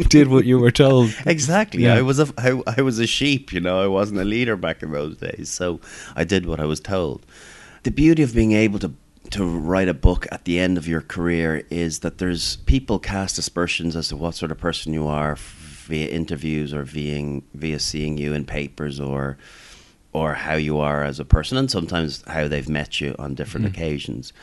did 0.06 0.30
what 0.30 0.46
you 0.46 0.58
were 0.58 0.72
told. 0.72 1.14
Exactly. 1.26 1.84
Yeah. 1.84 1.96
I 1.96 2.02
was 2.02 2.22
a 2.22 2.28
I, 2.38 2.62
I 2.78 2.82
was 2.84 3.00
a 3.00 3.06
sheep. 3.06 3.52
You 3.52 3.60
know, 3.60 3.84
I 3.84 3.88
wasn't 3.88 4.22
a 4.22 4.24
leader 4.24 4.56
back 4.56 4.82
in 4.82 4.92
those 4.94 5.18
days, 5.18 5.50
so 5.50 5.82
I 6.16 6.24
did 6.24 6.46
what 6.46 6.62
I 6.62 6.66
was 6.66 6.80
told. 6.80 7.26
The 7.84 7.92
beauty 7.92 8.24
of 8.24 8.34
being 8.34 8.54
able 8.54 8.80
to 8.80 8.94
to 9.32 9.46
write 9.46 9.88
a 9.90 9.94
book 9.94 10.28
at 10.32 10.46
the 10.46 10.60
end 10.60 10.78
of 10.78 10.88
your 10.88 11.02
career 11.02 11.64
is 11.70 12.00
that 12.00 12.18
there's 12.18 12.58
people 12.58 13.00
cast 13.00 13.38
aspersions 13.38 13.96
as 13.96 14.08
to 14.10 14.16
what 14.16 14.36
sort 14.36 14.52
of 14.52 14.58
person 14.58 14.94
you 14.94 15.08
are 15.08 15.36
via 15.38 16.08
interviews 16.08 16.74
or 16.74 16.84
via 16.84 17.42
via 17.54 17.80
seeing 17.80 18.18
you 18.18 18.34
in 18.34 18.46
papers 18.46 19.00
or 19.00 19.38
or 20.14 20.34
how 20.34 20.56
you 20.56 20.78
are 20.80 21.04
as 21.04 21.20
a 21.20 21.26
person 21.26 21.58
and 21.58 21.70
sometimes 21.70 22.24
how 22.28 22.48
they've 22.48 22.70
met 22.70 23.00
you 23.02 23.16
on 23.20 23.36
different 23.36 23.66
Mm. 23.66 23.70
occasions. 23.70 24.34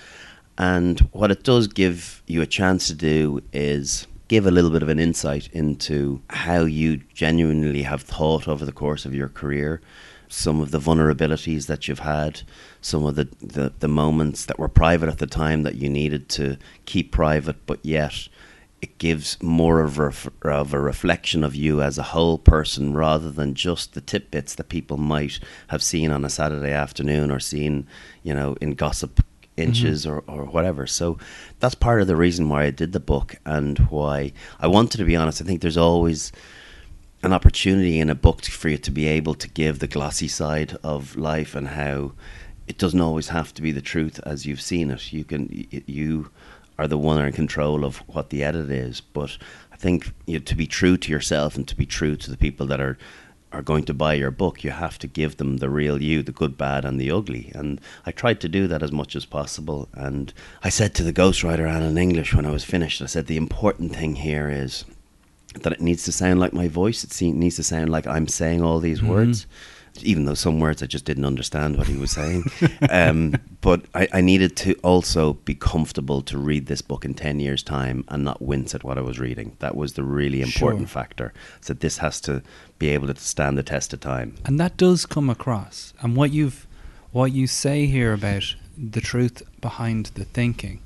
And 0.57 1.01
what 1.13 1.31
it 1.33 1.43
does 1.43 1.67
give 1.67 2.23
you 2.27 2.43
a 2.43 2.47
chance 2.47 2.87
to 2.87 2.95
do 2.95 3.43
is 3.53 4.07
give 4.29 4.47
a 4.47 4.51
little 4.51 4.71
bit 4.71 4.83
of 4.83 4.89
an 4.89 5.01
insight 5.01 5.49
into 5.53 6.21
how 6.31 6.61
you 6.65 6.99
genuinely 7.13 7.83
have 7.83 8.03
thought 8.03 8.47
over 8.47 8.65
the 8.65 8.73
course 8.73 9.05
of 9.05 9.15
your 9.15 9.29
career, 9.29 9.81
some 10.29 10.61
of 10.61 10.71
the 10.71 10.79
vulnerabilities 10.79 11.67
that 11.67 11.89
you've 11.89 12.01
had, 12.01 12.43
some 12.81 13.05
of 13.05 13.15
the, 13.15 13.29
the, 13.41 13.73
the 13.79 13.89
moments 13.89 14.47
that 14.47 14.59
were 14.59 14.69
private 14.69 15.09
at 15.09 15.19
the 15.19 15.27
time 15.27 15.63
that 15.63 15.77
you 15.77 15.89
needed 15.89 16.29
to 16.31 16.57
keep 16.87 17.13
private, 17.13 17.67
but 17.67 17.79
yet 17.83 18.29
it 18.83 18.99
gives 18.99 19.43
more 19.43 19.81
of 19.81 19.99
a, 19.99 20.05
ref- 20.05 20.29
of 20.43 20.75
a 20.75 20.79
reflection 20.79 21.43
of 21.43 21.55
you 21.55 21.81
as 21.81 21.97
a 21.97 22.03
whole 22.03 22.37
person 22.37 22.95
rather 22.95 23.31
than 23.31 23.55
just 23.55 23.95
the 23.95 24.01
tidbits 24.03 24.55
that 24.57 24.69
people 24.69 24.99
might 24.99 25.41
have 25.69 25.83
seen 25.83 26.11
on 26.11 26.25
a 26.25 26.29
Saturday 26.29 26.73
afternoon 26.73 27.31
or 27.31 27.41
seen, 27.41 27.87
you 28.23 28.35
know, 28.35 28.57
in 28.61 28.75
gossip 28.75 29.25
inches 29.57 30.05
mm-hmm. 30.05 30.31
or, 30.31 30.43
or 30.43 30.45
whatever. 30.45 30.87
So 30.87 31.19
that's 31.61 31.75
part 31.75 32.03
of 32.03 32.09
the 32.09 32.17
reason 32.17 32.49
why 32.49 32.65
I 32.65 32.71
did 32.71 32.93
the 32.93 33.01
book 33.01 33.37
and 33.47 33.79
why 33.91 34.33
I 34.61 34.67
wanted 34.67 34.99
to 34.99 35.05
be 35.05 35.17
honest. 35.17 35.41
I 35.41 35.45
think 35.45 35.63
there's 35.63 35.79
always 35.79 36.33
an 37.25 37.33
opportunity 37.33 37.99
in 37.99 38.11
a 38.11 38.15
book 38.15 38.45
for 38.45 38.69
you 38.69 38.77
to 38.79 38.91
be 38.91 39.07
able 39.07 39.35
to 39.35 39.49
give 39.49 39.79
the 39.79 39.87
glossy 39.87 40.29
side 40.29 40.77
of 40.85 41.17
life 41.17 41.55
and 41.55 41.69
how 41.69 42.13
it 42.67 42.77
doesn't 42.77 43.01
always 43.01 43.29
have 43.29 43.55
to 43.55 43.63
be 43.63 43.73
the 43.73 43.81
truth 43.81 44.21
as 44.25 44.45
you've 44.45 44.61
seen 44.61 44.91
it. 44.91 45.13
You 45.13 45.25
can 45.25 45.67
you 45.87 46.31
are 46.79 46.87
the 46.87 46.99
one 46.99 47.25
in 47.25 47.33
control 47.33 47.85
of 47.85 47.99
what 48.09 48.31
the 48.31 48.45
edit 48.45 48.71
is, 48.71 49.01
but 49.01 49.39
I 49.73 49.77
think 49.77 50.13
you 50.27 50.39
know, 50.39 50.45
to 50.45 50.55
be 50.55 50.67
true 50.67 50.97
to 50.99 51.11
yourself 51.11 51.57
and 51.57 51.67
to 51.69 51.77
be 51.77 51.87
true 51.87 52.17
to 52.17 52.31
the 52.31 52.37
people 52.37 52.67
that 52.67 52.81
are 52.81 52.99
are 53.53 53.63
going 53.63 53.85
to 53.85 53.95
buy 53.95 54.15
your 54.15 54.33
book, 54.33 54.65
you 54.65 54.71
have 54.73 54.99
to 54.99 55.07
give 55.07 55.37
them 55.37 55.59
the 55.59 55.71
real 55.71 56.03
you, 56.03 56.23
the 56.23 56.33
good, 56.33 56.59
bad, 56.59 56.85
and 56.85 57.01
the 57.01 57.11
ugly. 57.11 57.53
And 57.55 57.81
I 58.05 58.11
tried 58.11 58.41
to 58.41 58.49
do 58.49 58.67
that 58.67 58.83
as 58.83 58.91
much 58.91 59.15
as 59.15 59.25
possible. 59.25 59.89
And 59.95 60.35
I 60.65 60.71
said 60.71 60.93
to 60.97 61.05
the 61.05 61.13
ghostwriter, 61.13 61.71
Alan 61.71 61.97
English, 61.97 62.35
when 62.35 62.47
I 62.47 62.51
was 62.51 62.65
finished, 62.65 63.01
I 63.01 63.07
said, 63.07 63.29
the 63.29 63.37
important 63.37 63.95
thing 63.95 64.17
here 64.17 64.51
is 64.51 64.85
that 65.55 65.73
it 65.73 65.81
needs 65.81 66.05
to 66.05 66.13
sound 66.13 66.41
like 66.41 66.53
my 66.53 66.69
voice. 66.69 67.05
It 67.05 67.35
needs 67.35 67.57
to 67.57 67.63
sound 67.63 67.91
like 67.91 68.07
I'm 68.07 68.29
saying 68.29 68.63
all 68.63 68.81
these 68.81 69.01
mm-hmm. 69.01 69.11
words 69.11 69.47
even 70.03 70.25
though 70.25 70.35
some 70.35 70.59
words 70.59 70.83
I 70.83 70.87
just 70.87 71.05
didn't 71.05 71.25
understand 71.25 71.77
what 71.77 71.87
he 71.87 71.97
was 71.97 72.11
saying. 72.11 72.45
um, 72.91 73.35
but 73.61 73.83
I, 73.95 74.09
I, 74.13 74.21
needed 74.21 74.57
to 74.59 74.75
also 74.83 75.35
be 75.35 75.55
comfortable 75.55 76.23
to 76.23 76.39
read 76.39 76.67
this 76.67 76.83
book 76.83 77.05
in 77.05 77.15
10 77.15 77.41
years' 77.41 77.63
time 77.63 78.05
and 78.09 78.25
not 78.25 78.43
wince 78.43 78.75
at 78.75 78.85
what 78.85 78.99
I 78.99 79.03
was 79.03 79.19
reading. 79.19 79.57
That 79.61 79.77
was 79.77 79.93
the 79.93 80.03
really 80.03 80.43
important 80.43 80.89
sure. 80.89 81.01
factor. 81.01 81.33
So 81.61 81.75
this 81.75 81.99
has 81.99 82.21
to 82.23 82.43
be 82.79 82.89
able 82.89 83.07
to 83.07 83.17
stand 83.17 83.57
the 83.57 83.63
test 83.63 83.93
of 83.93 84.01
time. 84.01 84.35
And 84.45 84.59
that 84.59 84.77
does 84.77 85.07
come 85.07 85.31
across. 85.31 85.95
And 86.01 86.17
what 86.17 86.33
you've 86.33 86.67
what 87.13 87.31
you 87.31 87.47
say 87.47 87.87
here 87.87 88.13
about 88.13 88.57
the 88.77 89.01
truth 89.01 89.43
behind 89.61 90.07
the 90.15 90.25
thinking 90.25 90.81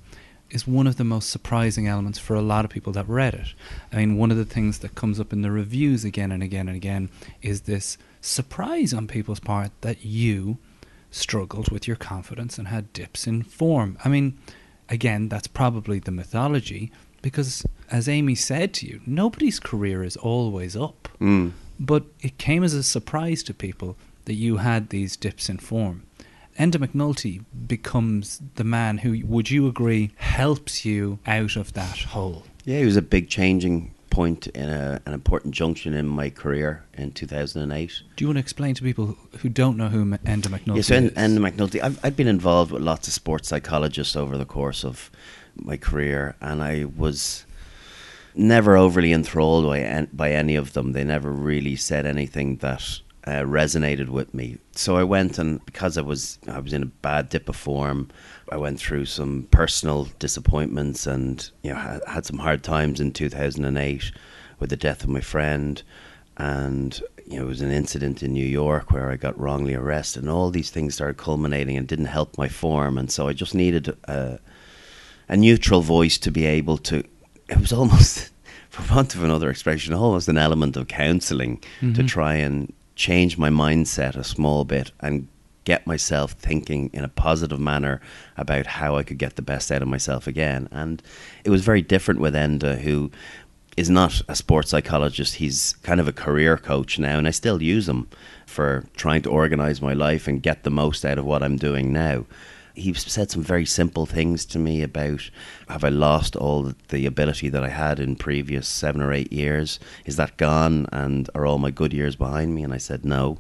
is 0.51 0.67
one 0.67 0.87
of 0.87 0.97
the 0.97 1.05
most 1.05 1.31
surprising 1.31 1.87
elements 1.87 2.19
for 2.19 2.35
a 2.35 2.43
lot 2.43 2.65
of 2.65 2.71
people 2.71 2.93
that 2.93 3.09
read 3.09 3.35
it. 3.35 3.55
I 3.93 3.97
mean, 3.97 4.17
one 4.17 4.31
of 4.31 4.37
the 4.37 4.45
things 4.45 4.79
that 4.79 4.95
comes 4.95 5.21
up 5.21 5.33
in 5.33 5.43
the 5.43 5.51
reviews 5.51 6.05
again 6.05 6.33
and 6.33 6.43
again 6.43 6.69
and 6.69 6.77
again 6.77 7.11
is 7.43 7.63
this 7.63 7.99
surprise 8.21 8.95
on 8.95 9.07
people's 9.07 9.41
part 9.41 9.71
that 9.83 10.05
you 10.05 10.59
struggled 11.11 11.71
with 11.71 11.87
your 11.87 11.97
confidence 11.97 12.59
and 12.59 12.69
had 12.69 12.93
dips 12.93 13.27
in 13.27 13.43
form. 13.43 13.99
I 14.05 14.09
mean, 14.09 14.39
again, 14.89 15.29
that's 15.29 15.47
probably 15.47 15.99
the 15.99 16.11
mythology 16.11 16.91
because, 17.23 17.65
as 17.91 18.09
Amy 18.09 18.35
said 18.35 18.73
to 18.75 18.87
you, 18.87 19.01
nobody's 19.07 19.61
career 19.61 20.03
is 20.03 20.17
always 20.17 20.77
up. 20.77 21.09
Mm. 21.21 21.53
But 21.81 22.05
it 22.21 22.39
came 22.39 22.65
as 22.65 22.75
a 22.75 22.83
surprise 22.83 23.43
to 23.45 23.55
people 23.55 23.97
that 24.25 24.35
you 24.35 24.59
had 24.59 24.91
these 24.91 25.17
dips 25.17 25.49
in 25.49 25.59
form. 25.59 26.03
Enda 26.59 26.85
McNulty 26.85 27.45
becomes 27.69 28.43
the 28.57 28.65
man 28.65 28.99
who, 28.99 29.25
would 29.25 29.51
you 29.51 29.69
agree, 29.69 30.11
helps 30.17 30.85
you 30.85 31.21
out 31.25 31.55
of 31.55 31.73
that 31.75 31.99
hole? 31.99 32.45
Yeah, 32.65 32.81
he 32.81 32.85
was 32.85 32.97
a 32.97 33.03
big 33.03 33.29
changing 33.29 33.95
point 34.11 34.49
in 34.49 34.69
a, 34.69 35.01
an 35.07 35.13
important 35.13 35.55
junction 35.55 35.95
in 35.95 36.09
my 36.09 36.31
career 36.31 36.85
in 36.95 37.13
2008. 37.13 38.03
Do 38.17 38.25
you 38.25 38.29
want 38.29 38.37
to 38.37 38.41
explain 38.41 38.75
to 38.75 38.83
people 38.83 39.17
who 39.39 39.49
don't 39.49 39.77
know 39.77 39.89
who 39.89 40.05
Enda 40.05 40.49
McNulty 40.49 40.77
yes, 40.77 40.91
is? 40.91 41.13
Enda 41.13 41.39
McNulty. 41.39 41.81
I've, 41.81 42.05
I've 42.05 42.17
been 42.17 42.27
involved 42.27 42.73
with 42.73 42.83
lots 42.83 43.07
of 43.07 43.15
sports 43.15 43.49
psychologists 43.49 44.17
over 44.17 44.37
the 44.37 44.45
course 44.45 44.85
of 44.85 45.13
my 45.55 45.77
career, 45.77 46.35
and 46.41 46.61
I 46.61 46.87
was 46.87 47.47
never 48.35 48.77
overly 48.77 49.13
enthralled 49.13 49.67
by, 49.67 50.09
by 50.13 50.33
any 50.33 50.57
of 50.57 50.73
them. 50.73 50.93
They 50.93 51.05
never 51.05 51.31
really 51.31 51.77
said 51.77 52.05
anything 52.05 52.57
that 52.57 53.01
uh, 53.29 53.43
resonated 53.43 54.09
with 54.09 54.33
me. 54.33 54.57
So 54.73 54.97
I 54.97 55.05
went 55.05 55.39
and 55.39 55.63
because 55.67 55.99
I 55.99 56.01
was 56.01 56.39
I 56.49 56.61
was 56.61 56.73
in 56.73 56.83
a 56.83 56.87
bad 56.87 57.29
dip 57.29 57.49
of 57.51 57.57
form, 57.57 58.09
I 58.51 58.57
went 58.57 58.81
through 58.81 59.05
some 59.05 59.47
personal 59.51 60.09
disappointments 60.19 61.07
and 61.07 61.51
you 61.63 61.71
know 61.71 61.77
had, 61.77 62.01
had 62.07 62.25
some 62.25 62.39
hard 62.39 62.63
times 62.63 63.01
in 63.01 63.13
2008 63.13 64.13
with 64.59 64.71
the 64.71 64.77
death 64.77 65.03
of 65.03 65.11
my 65.11 65.21
friend 65.21 65.83
and 66.39 67.03
you 67.27 67.37
know 67.37 67.45
it 67.45 67.49
was 67.49 67.61
an 67.61 67.71
incident 67.71 68.23
in 68.23 68.33
New 68.33 68.47
York 68.47 68.93
where 68.93 69.11
I 69.11 69.17
got 69.17 69.39
wrongly 69.39 69.75
arrested 69.75 70.23
and 70.23 70.33
all 70.33 70.49
these 70.51 70.71
things 70.71 70.95
started 70.95 71.19
culminating 71.19 71.77
and 71.77 71.87
didn't 71.87 72.07
help 72.07 72.39
my 72.39 72.49
form 72.49 72.97
and 72.97 73.13
so 73.13 73.29
I 73.29 73.35
just 73.35 73.55
needed 73.55 73.95
a, 74.05 74.39
a 75.29 75.37
neutral 75.37 75.83
voice 75.83 76.17
to 76.19 76.31
be 76.31 76.47
able 76.47 76.79
to 76.79 77.05
it 77.51 77.61
was 77.61 77.75
almost 77.75 78.31
for 78.71 78.95
want 78.95 79.15
of 79.15 79.23
another 79.23 79.51
expression 79.51 79.93
almost 79.93 80.29
an 80.29 80.39
element 80.39 80.79
of 80.79 80.89
counseling 80.89 81.59
mm-hmm. 81.83 81.93
to 81.93 82.03
try 82.05 82.37
and 82.37 82.73
change 82.99 83.39
my 83.39 83.49
mindset 83.49 84.17
a 84.17 84.25
small 84.25 84.65
bit 84.65 84.91
and 85.01 85.29
get 85.65 85.87
myself 85.87 86.33
thinking 86.33 86.91
in 86.93 87.05
a 87.05 87.09
positive 87.09 87.61
manner 87.61 88.01
about 88.37 88.67
how 88.67 88.97
I 88.97 89.05
could 89.05 89.19
get 89.19 89.37
the 89.37 89.43
best 89.43 89.71
out 89.71 89.83
of 89.83 89.89
myself 89.89 90.27
again. 90.27 90.69
And 90.73 91.03
it 91.45 91.51
was 91.51 91.65
very 91.65 91.81
different 91.81 92.21
with 92.21 92.35
Enda, 92.35 92.79
who 92.79 93.11
is 93.77 93.89
not 93.89 94.21
a 94.29 94.35
sports 94.35 94.71
psychologist. 94.71 95.37
He's 95.37 95.75
kind 95.85 96.01
of 96.01 96.09
a 96.09 96.13
career 96.13 96.57
coach 96.57 96.99
now, 96.99 97.19
and 97.19 97.29
I 97.29 97.31
still 97.31 97.63
use 97.63 97.89
him 97.89 98.09
for 98.47 98.85
trying 98.97 99.23
to 99.23 99.31
organize 99.31 99.81
my 99.81 99.93
life 99.93 100.27
and 100.27 100.43
get 100.43 100.65
the 100.65 100.71
most 100.71 101.05
out 101.05 101.19
of 101.19 101.25
what 101.25 101.43
I'm 101.43 101.57
doing 101.57 101.93
now 101.93 102.25
he 102.79 102.95
said 102.95 103.31
some 103.31 103.43
very 103.43 103.67
simple 103.67 104.07
things 104.07 104.45
to 104.47 104.59
me 104.59 104.83
about 104.83 105.31
have 105.69 105.85
I 105.85 105.89
lost 105.89 106.37
all 106.37 106.73
the 106.89 107.07
ability 107.07 107.49
that 107.51 107.65
I 107.65 107.69
had 107.69 108.01
in 108.01 108.17
previous 108.17 108.69
seven 108.69 109.03
or 109.03 109.13
eight 109.13 109.33
years? 109.33 109.79
Is 110.05 110.17
that 110.17 110.37
gone? 110.37 110.87
And 110.93 111.29
are 111.35 111.47
all 111.47 111.59
my 111.59 111.71
good 111.71 111.93
years 111.93 112.17
behind 112.17 112.55
me? 112.55 112.63
And 112.63 112.73
I 112.73 112.79
said, 112.79 113.05
no. 113.05 113.39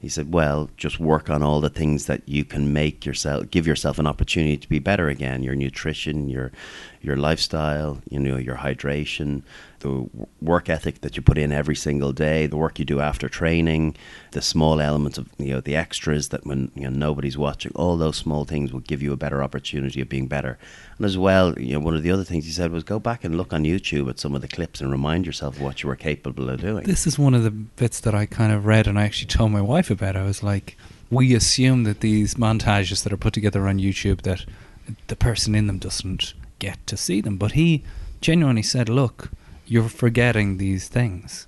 He 0.00 0.10
said, 0.10 0.34
well, 0.34 0.68
just 0.76 1.00
work 1.00 1.30
on 1.30 1.42
all 1.42 1.62
the 1.62 1.70
things 1.70 2.04
that 2.06 2.28
you 2.28 2.44
can 2.44 2.74
make 2.74 3.06
yourself, 3.06 3.50
give 3.50 3.66
yourself 3.66 3.98
an 3.98 4.06
opportunity 4.06 4.58
to 4.58 4.68
be 4.68 4.78
better 4.78 5.08
again. 5.08 5.42
Your 5.42 5.54
nutrition, 5.54 6.28
your 6.28 6.52
your 7.00 7.16
lifestyle, 7.16 8.02
you 8.10 8.18
know, 8.18 8.36
your 8.36 8.56
hydration, 8.56 9.42
the 9.84 10.08
work 10.40 10.70
ethic 10.70 11.02
that 11.02 11.14
you 11.14 11.22
put 11.22 11.36
in 11.36 11.52
every 11.52 11.76
single 11.76 12.10
day, 12.10 12.46
the 12.46 12.56
work 12.56 12.78
you 12.78 12.86
do 12.86 13.00
after 13.00 13.28
training, 13.28 13.94
the 14.30 14.40
small 14.40 14.80
elements 14.80 15.18
of 15.18 15.28
you 15.38 15.52
know 15.52 15.60
the 15.60 15.76
extras 15.76 16.30
that 16.30 16.46
when 16.46 16.72
you 16.74 16.84
know 16.84 16.88
nobody's 16.88 17.36
watching, 17.36 17.70
all 17.74 17.98
those 17.98 18.16
small 18.16 18.46
things 18.46 18.72
will 18.72 18.80
give 18.80 19.02
you 19.02 19.12
a 19.12 19.16
better 19.16 19.42
opportunity 19.42 20.00
of 20.00 20.08
being 20.08 20.26
better. 20.26 20.58
And 20.96 21.04
as 21.04 21.18
well, 21.18 21.58
you 21.58 21.74
know, 21.74 21.80
one 21.80 21.94
of 21.94 22.02
the 22.02 22.10
other 22.10 22.24
things 22.24 22.46
he 22.46 22.50
said 22.50 22.72
was 22.72 22.82
go 22.82 22.98
back 22.98 23.24
and 23.24 23.36
look 23.36 23.52
on 23.52 23.64
YouTube 23.64 24.08
at 24.08 24.18
some 24.18 24.34
of 24.34 24.40
the 24.40 24.48
clips 24.48 24.80
and 24.80 24.90
remind 24.90 25.26
yourself 25.26 25.60
what 25.60 25.82
you 25.82 25.88
were 25.90 25.96
capable 25.96 26.48
of 26.48 26.62
doing. 26.62 26.84
This 26.84 27.06
is 27.06 27.18
one 27.18 27.34
of 27.34 27.44
the 27.44 27.50
bits 27.50 28.00
that 28.00 28.14
I 28.14 28.24
kind 28.24 28.52
of 28.52 28.64
read 28.64 28.86
and 28.86 28.98
I 28.98 29.04
actually 29.04 29.28
told 29.28 29.52
my 29.52 29.60
wife 29.60 29.90
about. 29.90 30.16
I 30.16 30.24
was 30.24 30.42
like, 30.42 30.78
we 31.10 31.34
assume 31.34 31.84
that 31.84 32.00
these 32.00 32.36
montages 32.36 33.02
that 33.02 33.12
are 33.12 33.18
put 33.18 33.34
together 33.34 33.68
on 33.68 33.78
YouTube 33.78 34.22
that 34.22 34.46
the 35.08 35.16
person 35.16 35.54
in 35.54 35.66
them 35.66 35.78
doesn't 35.78 36.32
get 36.58 36.86
to 36.86 36.96
see 36.96 37.20
them. 37.20 37.36
But 37.36 37.52
he 37.52 37.84
genuinely 38.22 38.62
said, 38.62 38.88
Look, 38.88 39.30
you're 39.66 39.88
forgetting 39.88 40.58
these 40.58 40.88
things. 40.88 41.46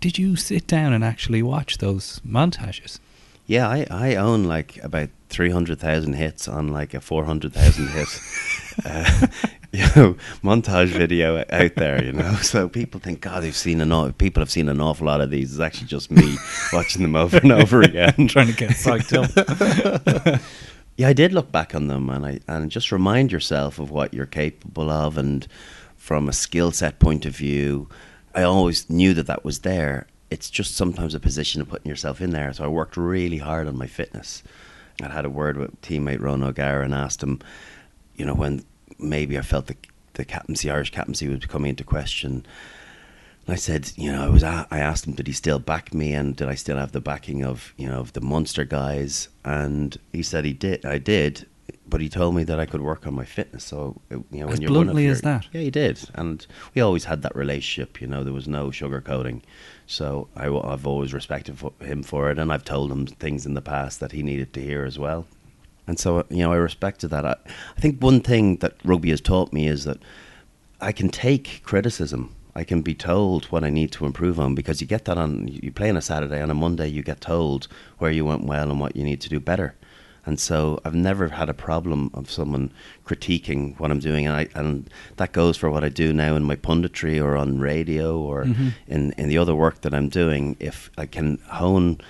Did 0.00 0.18
you 0.18 0.36
sit 0.36 0.66
down 0.66 0.92
and 0.92 1.04
actually 1.04 1.42
watch 1.42 1.78
those 1.78 2.20
montages? 2.26 2.98
Yeah, 3.46 3.68
I, 3.68 3.86
I 3.90 4.14
own 4.16 4.44
like 4.44 4.82
about 4.82 5.10
300,000 5.28 6.14
hits 6.14 6.48
on 6.48 6.68
like 6.68 6.94
a 6.94 7.00
400,000 7.00 7.88
hit 7.88 8.08
uh, 8.84 9.26
you 9.72 9.84
know, 9.94 10.16
montage 10.42 10.88
video 10.88 11.44
out 11.50 11.74
there, 11.76 12.02
you 12.02 12.12
know. 12.12 12.34
So 12.36 12.68
people 12.68 12.98
think, 12.98 13.20
God, 13.20 13.44
they've 13.44 13.54
seen 13.54 13.80
an 13.80 14.12
people 14.14 14.40
have 14.40 14.50
seen 14.50 14.68
an 14.68 14.80
awful 14.80 15.06
lot 15.06 15.20
of 15.20 15.30
these. 15.30 15.52
It's 15.52 15.60
actually 15.60 15.86
just 15.86 16.10
me 16.10 16.36
watching 16.72 17.02
them 17.02 17.14
over 17.14 17.36
and 17.36 17.52
over 17.52 17.82
again. 17.82 18.26
Trying 18.26 18.48
to 18.48 18.56
get 18.56 18.70
psyched 18.70 19.14
up 19.14 20.40
yeah, 20.96 21.08
I 21.08 21.12
did 21.12 21.32
look 21.32 21.52
back 21.52 21.74
on 21.74 21.88
them 21.88 22.08
and 22.08 22.26
I 22.26 22.40
and 22.48 22.70
just 22.70 22.90
remind 22.90 23.30
yourself 23.30 23.78
of 23.78 23.90
what 23.90 24.14
you're 24.14 24.26
capable 24.26 24.90
of 24.90 25.18
and 25.18 25.46
from 26.06 26.28
a 26.28 26.32
skill 26.32 26.70
set 26.70 27.00
point 27.00 27.26
of 27.26 27.34
view, 27.34 27.88
I 28.32 28.42
always 28.42 28.88
knew 28.88 29.12
that 29.14 29.26
that 29.26 29.44
was 29.44 29.58
there. 29.60 30.06
It's 30.30 30.48
just 30.48 30.76
sometimes 30.76 31.16
a 31.16 31.20
position 31.20 31.60
of 31.60 31.68
putting 31.68 31.88
yourself 31.88 32.20
in 32.20 32.30
there. 32.30 32.52
So 32.52 32.62
I 32.62 32.68
worked 32.68 32.96
really 32.96 33.38
hard 33.38 33.66
on 33.66 33.76
my 33.76 33.88
fitness. 33.88 34.44
I 35.02 35.08
had 35.08 35.24
a 35.24 35.30
word 35.30 35.56
with 35.56 35.82
teammate 35.82 36.22
Ron 36.22 36.44
O'Gara 36.44 36.84
and 36.84 36.94
asked 36.94 37.24
him, 37.24 37.40
you 38.14 38.24
know, 38.24 38.34
when 38.34 38.64
maybe 39.00 39.36
I 39.36 39.42
felt 39.42 39.66
the 39.66 39.76
the 40.12 40.24
captaincy, 40.24 40.70
Irish 40.70 40.92
captaincy, 40.92 41.26
was 41.26 41.44
coming 41.44 41.70
into 41.70 41.82
question 41.82 42.46
I 43.48 43.54
said, 43.54 43.92
you 43.96 44.10
know, 44.10 44.24
I 44.24 44.28
was 44.28 44.42
I 44.42 44.66
asked 44.70 45.06
him, 45.06 45.14
did 45.14 45.26
he 45.26 45.32
still 45.32 45.60
back 45.60 45.94
me, 45.94 46.12
and 46.12 46.34
did 46.34 46.48
I 46.48 46.56
still 46.56 46.76
have 46.76 46.92
the 46.92 47.00
backing 47.00 47.44
of 47.44 47.74
you 47.76 47.88
know 47.88 48.00
of 48.00 48.12
the 48.12 48.20
Munster 48.20 48.64
guys? 48.64 49.28
And 49.44 49.96
he 50.12 50.22
said 50.22 50.44
he 50.44 50.52
did. 50.52 50.84
I 50.84 50.98
did, 50.98 51.46
but 51.88 52.00
he 52.00 52.08
told 52.08 52.34
me 52.34 52.44
that 52.44 52.58
I 52.58 52.66
could 52.66 52.82
work 52.82 53.06
on 53.06 53.14
my 53.14 53.24
fitness. 53.24 53.64
So 53.64 54.00
you 54.10 54.24
know, 54.32 54.46
as 54.46 54.52
when 54.52 54.62
you're 54.62 54.70
bluntly 54.70 55.06
as 55.06 55.20
that, 55.22 55.46
yeah, 55.52 55.60
he 55.60 55.70
did. 55.70 56.00
And 56.14 56.46
we 56.74 56.82
always 56.82 57.04
had 57.04 57.22
that 57.22 57.34
relationship. 57.36 58.00
You 58.00 58.06
know, 58.06 58.24
there 58.24 58.32
was 58.32 58.48
no 58.48 58.68
sugarcoating. 58.68 59.42
So 59.86 60.28
I, 60.36 60.44
have 60.44 60.86
always 60.86 61.14
respected 61.14 61.58
for 61.58 61.72
him 61.80 62.02
for 62.02 62.30
it, 62.30 62.38
and 62.38 62.52
I've 62.52 62.64
told 62.64 62.90
him 62.90 63.06
things 63.06 63.46
in 63.46 63.54
the 63.54 63.62
past 63.62 64.00
that 64.00 64.12
he 64.12 64.22
needed 64.22 64.52
to 64.54 64.62
hear 64.62 64.84
as 64.84 64.98
well. 64.98 65.26
And 65.86 65.98
so 65.98 66.24
you 66.28 66.38
know, 66.38 66.52
I 66.52 66.56
respected 66.56 67.08
that. 67.08 67.24
I, 67.24 67.36
I 67.76 67.80
think 67.80 68.00
one 68.00 68.20
thing 68.20 68.56
that 68.56 68.74
rugby 68.84 69.10
has 69.10 69.20
taught 69.20 69.52
me 69.52 69.68
is 69.68 69.84
that 69.84 69.98
I 70.80 70.92
can 70.92 71.08
take 71.08 71.62
criticism 71.64 72.34
I 72.56 72.64
can 72.64 72.80
be 72.80 72.94
told 72.94 73.44
what 73.46 73.64
I 73.64 73.68
need 73.68 73.92
to 73.92 74.06
improve 74.06 74.40
on 74.40 74.54
because 74.54 74.80
you 74.80 74.86
get 74.86 75.04
that 75.04 75.18
on 75.18 75.46
you 75.46 75.70
play 75.70 75.90
on 75.90 75.96
a 75.98 76.00
Saturday 76.00 76.40
on 76.40 76.50
a 76.50 76.54
Monday 76.54 76.88
you 76.88 77.02
get 77.02 77.20
told 77.20 77.68
where 77.98 78.10
you 78.10 78.24
went 78.24 78.44
well 78.44 78.70
and 78.70 78.80
what 78.80 78.96
you 78.96 79.04
need 79.04 79.20
to 79.20 79.28
do 79.28 79.38
better. 79.38 79.74
And 80.26 80.40
so 80.40 80.80
I've 80.84 80.94
never 80.94 81.28
had 81.28 81.48
a 81.48 81.54
problem 81.54 82.10
of 82.12 82.30
someone 82.30 82.72
critiquing 83.06 83.78
what 83.78 83.92
I'm 83.92 84.00
doing, 84.00 84.26
and 84.26 84.36
I 84.36 84.48
and 84.54 84.90
that 85.16 85.32
goes 85.32 85.56
for 85.56 85.70
what 85.70 85.84
I 85.84 85.88
do 85.88 86.12
now 86.12 86.34
in 86.34 86.42
my 86.42 86.56
punditry 86.56 87.22
or 87.22 87.36
on 87.36 87.60
radio 87.60 88.18
or 88.18 88.44
mm-hmm. 88.44 88.68
in 88.88 89.12
in 89.12 89.28
the 89.28 89.38
other 89.38 89.54
work 89.54 89.82
that 89.82 89.94
I'm 89.94 90.08
doing. 90.08 90.56
If 90.58 90.90
I 90.98 91.06
can 91.06 91.38
hone 91.48 92.00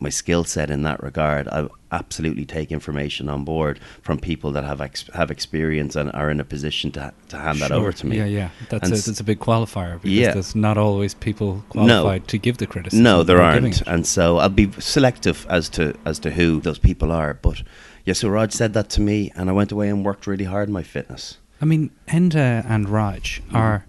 my 0.00 0.08
skill 0.08 0.44
set 0.44 0.70
in 0.70 0.82
that 0.82 1.02
regard. 1.02 1.46
I 1.48 1.68
absolutely 1.92 2.44
take 2.46 2.72
information 2.72 3.28
on 3.28 3.44
board 3.44 3.78
from 4.02 4.18
people 4.18 4.50
that 4.52 4.64
have 4.64 4.80
ex- 4.80 5.08
have 5.14 5.30
experience 5.30 5.94
and 5.96 6.10
are 6.12 6.30
in 6.30 6.40
a 6.40 6.44
position 6.44 6.90
to 6.92 7.12
to 7.28 7.36
hand 7.38 7.58
that 7.58 7.70
over 7.70 7.92
to 7.92 8.06
me. 8.06 8.16
Yeah, 8.16 8.24
yeah. 8.24 8.48
That's 8.70 8.84
And 8.88 8.92
a, 8.98 9.02
that's 9.02 9.20
a 9.20 9.24
big 9.24 9.38
qualifier 9.40 10.00
because 10.00 10.10
Yeah. 10.10 10.32
there's 10.32 10.54
not 10.54 10.78
always 10.78 11.14
people 11.14 11.62
qualified 11.68 12.26
to 12.28 12.38
give 12.38 12.56
the 12.58 12.66
criticism. 12.66 13.02
No, 13.04 13.22
there 13.22 13.42
aren't, 13.42 13.82
and 13.86 14.06
so 14.06 14.38
I'll 14.38 14.48
be 14.48 14.70
selective 14.78 15.46
as 15.48 15.68
to 15.70 15.94
as 16.04 16.18
to 16.20 16.30
who 16.30 16.60
those 16.60 16.78
people 16.78 17.12
are. 17.12 17.34
But 17.34 17.62
yeah, 18.04 18.14
so 18.14 18.28
Rog 18.28 18.52
said 18.52 18.72
that 18.72 18.88
to 18.90 19.00
me, 19.00 19.30
and 19.36 19.50
I 19.50 19.52
went 19.52 19.72
away 19.72 19.88
and 19.90 20.04
worked 20.04 20.26
really 20.26 20.46
hard 20.46 20.68
in 20.68 20.72
my 20.72 20.82
fitness. 20.82 21.38
I 21.62 21.66
mean, 21.66 21.90
Enda 22.08 22.64
and 22.66 22.88
Rog 22.88 23.22
are 23.52 23.84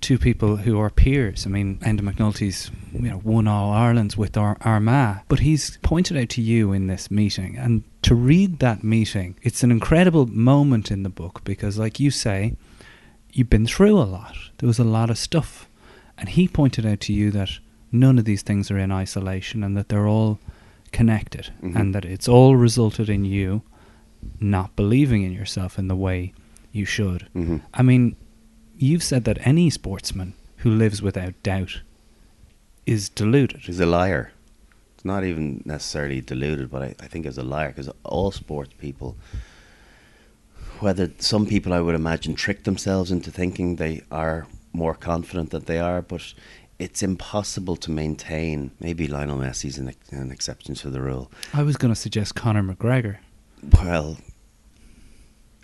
two 0.00 0.18
people 0.18 0.56
who 0.56 0.78
are 0.78 0.90
peers. 0.90 1.46
I 1.46 1.50
mean, 1.50 1.78
Enda 1.78 2.00
McNulty's 2.00 2.70
you 2.92 3.02
know 3.10 3.20
won 3.24 3.46
all 3.46 3.72
Ireland's 3.72 4.16
with 4.16 4.36
Ar- 4.36 4.56
Armagh, 4.62 5.20
but 5.28 5.40
he's 5.40 5.78
pointed 5.82 6.16
out 6.16 6.28
to 6.30 6.42
you 6.42 6.72
in 6.72 6.86
this 6.86 7.10
meeting, 7.10 7.56
and 7.56 7.82
to 8.02 8.14
read 8.14 8.58
that 8.60 8.82
meeting, 8.82 9.36
it's 9.42 9.62
an 9.62 9.70
incredible 9.70 10.26
moment 10.26 10.90
in 10.90 11.02
the 11.02 11.08
book 11.08 11.42
because, 11.44 11.78
like 11.78 12.00
you 12.00 12.10
say, 12.10 12.54
you've 13.32 13.50
been 13.50 13.66
through 13.66 13.98
a 13.98 14.04
lot. 14.04 14.36
There 14.58 14.66
was 14.66 14.78
a 14.78 14.84
lot 14.84 15.10
of 15.10 15.18
stuff, 15.18 15.68
and 16.18 16.28
he 16.28 16.48
pointed 16.48 16.84
out 16.86 17.00
to 17.00 17.12
you 17.12 17.30
that 17.32 17.50
none 17.92 18.18
of 18.18 18.24
these 18.24 18.42
things 18.42 18.70
are 18.70 18.78
in 18.78 18.90
isolation 18.90 19.62
and 19.62 19.76
that 19.76 19.88
they're 19.88 20.08
all 20.08 20.38
connected, 20.92 21.50
Mhm. 21.62 21.76
and 21.76 21.94
that 21.94 22.04
it's 22.04 22.28
all 22.28 22.56
resulted 22.56 23.08
in 23.08 23.24
you 23.24 23.62
not 24.40 24.74
believing 24.76 25.22
in 25.22 25.32
yourself 25.32 25.78
in 25.78 25.88
the 25.88 25.96
way 25.96 26.32
you 26.72 26.84
should. 26.84 27.26
Mhm. 27.34 27.60
I 27.74 27.82
mean, 27.82 28.14
you've 28.82 29.02
said 29.02 29.24
that 29.24 29.46
any 29.46 29.70
sportsman 29.70 30.34
who 30.58 30.70
lives 30.70 31.00
without 31.00 31.40
doubt 31.42 31.80
is 32.84 33.08
deluded. 33.08 33.60
He's 33.60 33.80
a 33.80 33.86
liar. 33.86 34.32
It's 34.94 35.04
not 35.04 35.24
even 35.24 35.62
necessarily 35.64 36.20
deluded, 36.20 36.70
but 36.70 36.82
I, 36.82 36.94
I 37.00 37.06
think 37.06 37.24
he's 37.24 37.38
a 37.38 37.44
liar 37.44 37.68
because 37.68 37.88
all 38.02 38.32
sports 38.32 38.74
people, 38.78 39.16
whether 40.80 41.10
some 41.18 41.46
people 41.46 41.72
I 41.72 41.80
would 41.80 41.94
imagine 41.94 42.34
trick 42.34 42.64
themselves 42.64 43.10
into 43.12 43.30
thinking 43.30 43.76
they 43.76 44.02
are 44.10 44.46
more 44.72 44.94
confident 44.94 45.50
than 45.50 45.64
they 45.64 45.78
are, 45.78 46.02
but 46.02 46.34
it's 46.78 47.02
impossible 47.02 47.76
to 47.76 47.90
maintain. 47.90 48.72
Maybe 48.80 49.06
Lionel 49.06 49.38
Messi's 49.38 49.78
an, 49.78 49.94
an 50.10 50.32
exception 50.32 50.74
to 50.76 50.90
the 50.90 51.00
rule. 51.00 51.30
I 51.54 51.62
was 51.62 51.76
going 51.76 51.94
to 51.94 52.00
suggest 52.00 52.34
Conor 52.34 52.62
McGregor. 52.64 53.18
Well, 53.80 54.18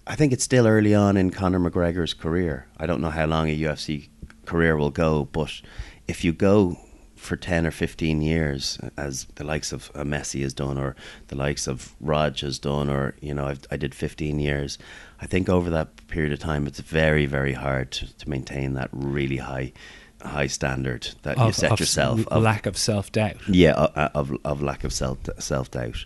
I 0.08 0.16
think 0.16 0.32
it's 0.32 0.42
still 0.44 0.66
early 0.66 0.94
on 0.94 1.16
in 1.18 1.30
Conor 1.30 1.60
McGregor's 1.60 2.14
career. 2.14 2.66
I 2.78 2.86
don't 2.86 3.02
know 3.02 3.10
how 3.10 3.26
long 3.26 3.48
a 3.48 3.60
UFC 3.60 4.08
career 4.46 4.74
will 4.76 4.90
go, 4.90 5.26
but 5.26 5.60
if 6.08 6.24
you 6.24 6.32
go 6.32 6.78
for 7.14 7.36
10 7.36 7.66
or 7.66 7.70
15 7.70 8.22
years, 8.22 8.78
as 8.96 9.26
the 9.34 9.44
likes 9.44 9.70
of 9.70 9.90
uh, 9.94 10.04
Messi 10.04 10.40
has 10.42 10.54
done, 10.54 10.78
or 10.78 10.96
the 11.26 11.36
likes 11.36 11.66
of 11.66 11.94
Rog 12.00 12.38
has 12.40 12.58
done, 12.58 12.88
or, 12.88 13.14
you 13.20 13.34
know, 13.34 13.44
I've, 13.46 13.60
I 13.70 13.76
did 13.76 13.94
15 13.94 14.38
years, 14.40 14.78
I 15.20 15.26
think 15.26 15.48
over 15.50 15.68
that 15.70 16.06
period 16.08 16.32
of 16.32 16.38
time, 16.38 16.66
it's 16.66 16.80
very, 16.80 17.26
very 17.26 17.52
hard 17.52 17.90
to, 17.92 18.16
to 18.18 18.28
maintain 18.30 18.74
that 18.74 18.88
really 18.92 19.38
high 19.38 19.72
high 20.20 20.48
standard 20.48 21.08
that 21.22 21.38
you 21.38 21.52
set 21.52 21.70
of 21.70 21.78
yourself. 21.78 22.24
l- 22.32 22.40
lack 22.40 22.66
of 22.66 22.76
self-doubt. 22.76 23.36
Yeah, 23.48 23.74
o- 23.76 23.92
uh, 23.94 24.08
of 24.14 24.32
of 24.44 24.60
lack 24.62 24.82
of 24.82 24.92
self 24.92 25.18
self 25.38 25.70
doubt. 25.70 26.04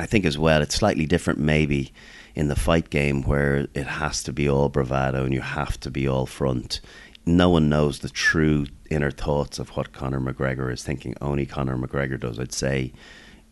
I 0.00 0.06
think 0.06 0.24
as 0.24 0.36
well, 0.36 0.62
it's 0.62 0.74
slightly 0.74 1.06
different 1.06 1.38
maybe 1.38 1.92
in 2.36 2.48
the 2.48 2.54
fight 2.54 2.90
game 2.90 3.22
where 3.22 3.66
it 3.74 3.86
has 3.86 4.22
to 4.22 4.32
be 4.32 4.48
all 4.48 4.68
bravado 4.68 5.24
and 5.24 5.32
you 5.32 5.40
have 5.40 5.80
to 5.80 5.90
be 5.90 6.06
all 6.06 6.26
front. 6.26 6.80
No 7.24 7.48
one 7.48 7.68
knows 7.68 7.98
the 8.00 8.10
true 8.10 8.66
inner 8.90 9.10
thoughts 9.10 9.58
of 9.58 9.70
what 9.70 9.92
Conor 9.92 10.20
McGregor 10.20 10.72
is 10.72 10.84
thinking. 10.84 11.14
Only 11.20 11.46
Conor 11.46 11.76
McGregor 11.76 12.20
does. 12.20 12.38
I'd 12.38 12.52
say 12.52 12.92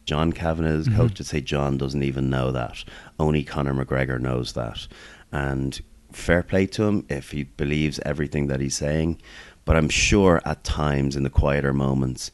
John 0.05 0.33
Kavanagh, 0.33 0.77
his 0.77 0.89
Mhm. 0.89 0.97
coach, 0.97 1.19
would 1.19 1.27
say 1.27 1.41
John 1.41 1.79
doesn't 1.79 2.03
even 2.03 2.29
know 2.31 2.53
that. 2.53 2.85
Only 3.19 3.43
Conor 3.43 3.75
McGregor 3.75 4.21
knows 4.21 4.53
that. 4.53 4.87
And 5.33 5.81
fair 6.13 6.43
play 6.43 6.67
to 6.67 6.85
him 6.85 7.07
if 7.09 7.31
he 7.31 7.45
believes 7.45 7.99
everything 8.05 8.47
that 8.49 8.61
he's 8.61 8.77
saying. 8.77 9.17
But 9.65 9.77
I'm 9.77 9.89
sure 9.89 10.43
at 10.45 10.63
times 10.63 11.17
in 11.17 11.23
the 11.23 11.31
quieter 11.31 11.73
moments, 11.73 12.31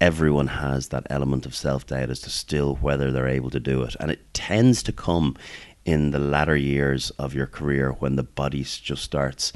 everyone 0.00 0.46
has 0.46 0.88
that 0.88 1.06
element 1.10 1.44
of 1.44 1.54
self 1.54 1.86
doubt 1.86 2.08
as 2.08 2.20
to 2.20 2.30
still 2.30 2.76
whether 2.76 3.12
they're 3.12 3.28
able 3.28 3.50
to 3.50 3.60
do 3.60 3.82
it. 3.82 3.94
And 4.00 4.10
it 4.10 4.32
tends 4.32 4.82
to 4.84 4.92
come 4.92 5.36
in 5.84 6.10
the 6.10 6.18
latter 6.18 6.56
years 6.56 7.10
of 7.10 7.34
your 7.34 7.46
career 7.46 7.90
when 7.92 8.16
the 8.16 8.22
body 8.22 8.62
just 8.62 9.02
starts 9.02 9.52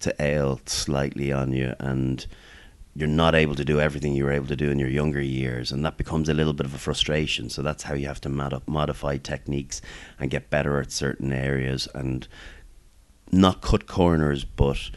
to 0.00 0.14
ail 0.20 0.60
slightly 0.66 1.32
on 1.32 1.52
you 1.52 1.74
and 1.78 2.26
you're 2.96 3.06
not 3.06 3.34
able 3.34 3.54
to 3.54 3.64
do 3.64 3.78
everything 3.78 4.14
you 4.14 4.24
were 4.24 4.32
able 4.32 4.46
to 4.46 4.56
do 4.56 4.70
in 4.70 4.78
your 4.78 4.88
younger 4.88 5.20
years, 5.20 5.70
and 5.70 5.84
that 5.84 5.98
becomes 5.98 6.30
a 6.30 6.34
little 6.34 6.54
bit 6.54 6.64
of 6.64 6.72
a 6.72 6.78
frustration. 6.78 7.50
So 7.50 7.60
that's 7.60 7.82
how 7.82 7.92
you 7.92 8.06
have 8.06 8.22
to 8.22 8.30
mod- 8.30 8.62
modify 8.66 9.18
techniques 9.18 9.82
and 10.18 10.30
get 10.30 10.48
better 10.48 10.80
at 10.80 10.90
certain 10.90 11.30
areas 11.30 11.88
and 11.94 12.26
not 13.30 13.60
cut 13.60 13.86
corners, 13.86 14.44
but 14.44 14.90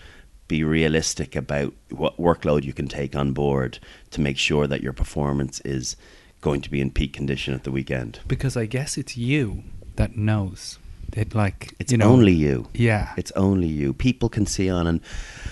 be 0.48 0.64
realistic 0.64 1.36
about 1.36 1.74
what 1.90 2.18
workload 2.18 2.64
you 2.64 2.72
can 2.72 2.88
take 2.88 3.18
on 3.18 3.34
board 3.34 3.80
to 4.12 4.22
make 4.22 4.38
sure 4.38 4.66
that 4.66 4.82
your 4.82 4.94
performance 4.94 5.60
is 5.62 5.98
going 6.40 6.62
to 6.62 6.72
be 6.72 6.80
in 6.80 6.92
peak 6.92 7.12
condition 7.12 7.54
at 7.54 7.66
the 7.66 7.72
weekend. 7.72 8.22
Because 8.30 8.56
I 8.56 8.66
guess 8.66 8.98
it's 8.98 9.18
you 9.18 9.64
that 10.00 10.16
knows. 10.16 10.80
It 11.12 11.36
like 11.36 11.74
It's 11.78 11.92
you 11.92 11.98
know, 11.98 12.10
only 12.10 12.32
you. 12.32 12.68
Yeah. 12.74 13.14
It's 13.18 13.34
only 13.34 13.68
you. 13.68 13.94
People 13.94 14.30
can 14.30 14.46
see 14.46 14.70
on 14.70 14.88
and 14.88 15.02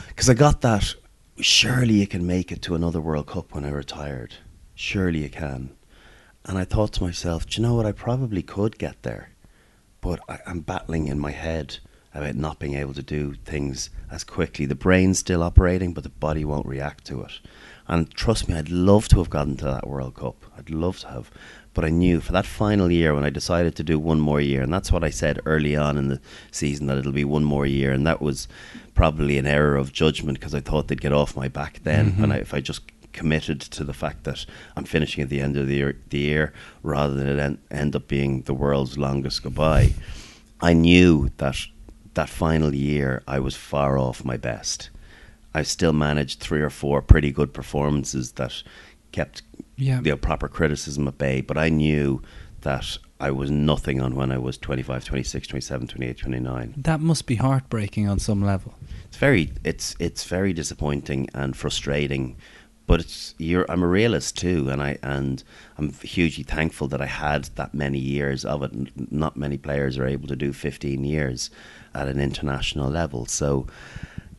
because 0.08 0.30
I 0.30 0.34
got 0.34 0.62
that. 0.62 0.96
Surely 1.40 1.96
you 1.96 2.08
can 2.08 2.26
make 2.26 2.52
it 2.52 2.62
to 2.64 2.74
another 2.74 3.02
World 3.02 3.28
Cup 3.28 3.54
when 3.54 3.66
I 3.66 3.72
retired. 3.72 4.36
Surely 4.74 5.24
you 5.24 5.30
can. 5.30 5.72
And 6.46 6.58
I 6.58 6.64
thought 6.64 6.94
to 6.94 7.04
myself, 7.04 7.46
do 7.46 7.62
you 7.62 7.68
know 7.68 7.76
what? 7.76 7.86
I 7.86 7.92
probably 7.92 8.42
could 8.42 8.80
get 8.80 9.04
there, 9.04 9.32
but 10.00 10.20
I, 10.30 10.40
I'm 10.48 10.62
battling 10.62 11.10
in 11.10 11.20
my 11.20 11.32
head 11.32 11.78
about 12.14 12.36
not 12.36 12.58
being 12.58 12.76
able 12.76 12.94
to 12.94 13.04
do 13.04 13.34
things 13.46 13.90
as 14.10 14.24
quickly. 14.24 14.66
The 14.66 14.76
brain's 14.76 15.20
still 15.20 15.44
operating, 15.44 15.94
but 15.94 16.04
the 16.04 16.10
body 16.10 16.46
won't 16.46 16.66
react 16.66 17.06
to 17.08 17.22
it. 17.24 17.34
And 17.88 18.10
trust 18.12 18.48
me, 18.48 18.56
I'd 18.56 18.70
love 18.70 19.08
to 19.10 19.18
have 19.18 19.30
gotten 19.30 19.58
to 19.58 19.66
that 19.66 19.88
World 19.88 20.16
Cup. 20.16 20.46
I'd 20.58 20.70
love 20.70 21.00
to 21.00 21.08
have. 21.10 21.32
But 21.78 21.86
I 21.86 21.90
knew 21.90 22.22
for 22.22 22.32
that 22.32 22.48
final 22.48 22.92
year 22.92 23.14
when 23.14 23.24
I 23.24 23.30
decided 23.30 23.76
to 23.76 23.84
do 23.84 24.00
one 24.00 24.20
more 24.20 24.42
year, 24.42 24.64
and 24.64 24.74
that's 24.74 24.92
what 24.92 25.04
I 25.04 25.12
said 25.12 25.40
early 25.46 25.76
on 25.76 25.96
in 25.96 26.08
the 26.08 26.20
season 26.50 26.88
that 26.88 26.98
it'll 26.98 27.12
be 27.12 27.24
one 27.24 27.44
more 27.44 27.68
year, 27.68 27.92
and 27.92 28.04
that 28.08 28.20
was 28.20 28.48
probably 28.96 29.38
an 29.38 29.46
error 29.46 29.76
of 29.76 29.94
judgment 29.94 30.40
because 30.40 30.56
I 30.56 30.60
thought 30.60 30.88
they'd 30.88 31.00
get 31.00 31.14
off 31.14 31.36
my 31.36 31.48
back 31.48 31.82
then. 31.84 32.14
Mhm. 32.14 32.24
And 32.24 32.34
I, 32.34 32.38
if 32.38 32.52
I 32.56 32.62
just 32.62 32.82
committed 33.14 33.62
to 33.62 33.84
the 33.84 33.94
fact 33.94 34.24
that 34.24 34.44
I'm 34.76 34.86
finishing 34.86 35.22
at 35.22 35.30
the 35.30 35.40
end 35.40 35.56
of 35.56 35.68
the 35.68 35.76
year, 35.76 35.96
the 36.10 36.18
year 36.18 36.52
rather 36.82 37.14
than 37.14 37.28
it 37.28 37.38
en- 37.40 37.60
end 37.70 37.96
up 37.96 38.08
being 38.08 38.42
the 38.42 38.56
world's 38.56 38.98
longest 38.98 39.44
goodbye, 39.44 39.94
I 40.60 40.74
knew 40.74 41.30
that 41.38 41.58
that 42.16 42.28
final 42.28 42.74
year 42.74 43.22
I 43.28 43.38
was 43.38 43.56
far 43.56 44.00
off 44.00 44.26
my 44.26 44.38
best. 44.38 44.90
I 45.54 45.62
still 45.62 45.94
managed 45.94 46.40
three 46.40 46.62
or 46.64 46.72
four 46.72 47.04
pretty 47.04 47.30
good 47.32 47.54
performances 47.54 48.32
that 48.32 48.64
kept 49.12 49.44
Yeah. 49.78 50.02
the 50.02 50.16
proper 50.18 50.48
criticism 50.48 51.08
at 51.08 51.18
bay, 51.18 51.42
but 51.42 51.58
I 51.58 51.70
knew 51.70 52.22
that 52.62 52.98
I 53.20 53.32
was 53.32 53.50
nothing 53.50 54.02
on 54.02 54.16
when 54.16 54.32
I 54.32 54.38
was 54.38 54.58
25, 54.58 55.06
26, 55.06 55.48
27, 55.48 55.88
28, 55.88 56.18
29. 56.18 56.74
That 56.78 57.00
must 57.00 57.26
be 57.26 57.36
heartbreaking 57.36 58.08
on 58.08 58.20
some 58.20 58.44
level. 58.44 58.74
It's 59.06 59.18
very 59.18 59.54
it's 59.64 59.96
it's 60.00 60.24
very 60.26 60.54
disappointing 60.54 61.30
and 61.34 61.56
frustrating, 61.56 62.36
but 62.86 63.00
it's 63.00 63.34
you're 63.38 63.66
I'm 63.70 63.84
a 63.84 63.88
realist 63.88 64.38
too, 64.38 64.70
and 64.70 64.82
I 64.82 64.98
and 65.02 65.44
I'm 65.78 65.94
hugely 65.94 66.44
thankful 66.44 66.88
that 66.90 67.02
I 67.02 67.06
had 67.08 67.46
that 67.56 67.74
many 67.74 68.00
years 68.00 68.46
of 68.46 68.64
it. 68.64 69.12
Not 69.12 69.38
many 69.38 69.58
players 69.58 69.98
are 69.98 70.06
able 70.06 70.28
to 70.28 70.36
do 70.36 70.54
15 70.54 71.04
years 71.04 71.50
at 71.96 72.08
an 72.08 72.20
international 72.20 72.90
level, 72.90 73.26
so 73.26 73.66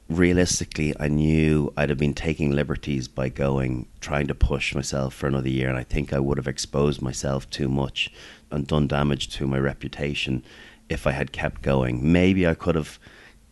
realistically, 0.09 0.95
I 0.99 1.09
knew 1.09 1.73
I'd 1.77 1.91
have 1.91 1.99
been 1.99 2.15
taking 2.15 2.53
liberties 2.53 3.09
by 3.09 3.29
going, 3.29 3.87
trying 4.01 4.27
to 4.29 4.35
push 4.35 4.75
myself 4.75 5.15
for 5.15 5.27
another 5.27 5.49
year, 5.49 5.69
and 5.69 5.79
I 5.79 5.85
think 5.85 6.13
I 6.13 6.19
would 6.19 6.39
have 6.39 6.49
exposed 6.49 7.03
myself 7.03 7.49
too 7.51 7.69
much 7.69 8.11
and 8.51 8.67
done 8.67 8.87
damage 8.87 9.29
to 9.37 9.47
my 9.47 9.59
reputation 9.59 10.43
if 10.89 11.07
I 11.07 11.13
had 11.13 11.33
kept 11.33 11.63
going. 11.63 12.13
Maybe 12.13 12.47
I 12.47 12.55
could 12.55 12.75
have 12.75 12.99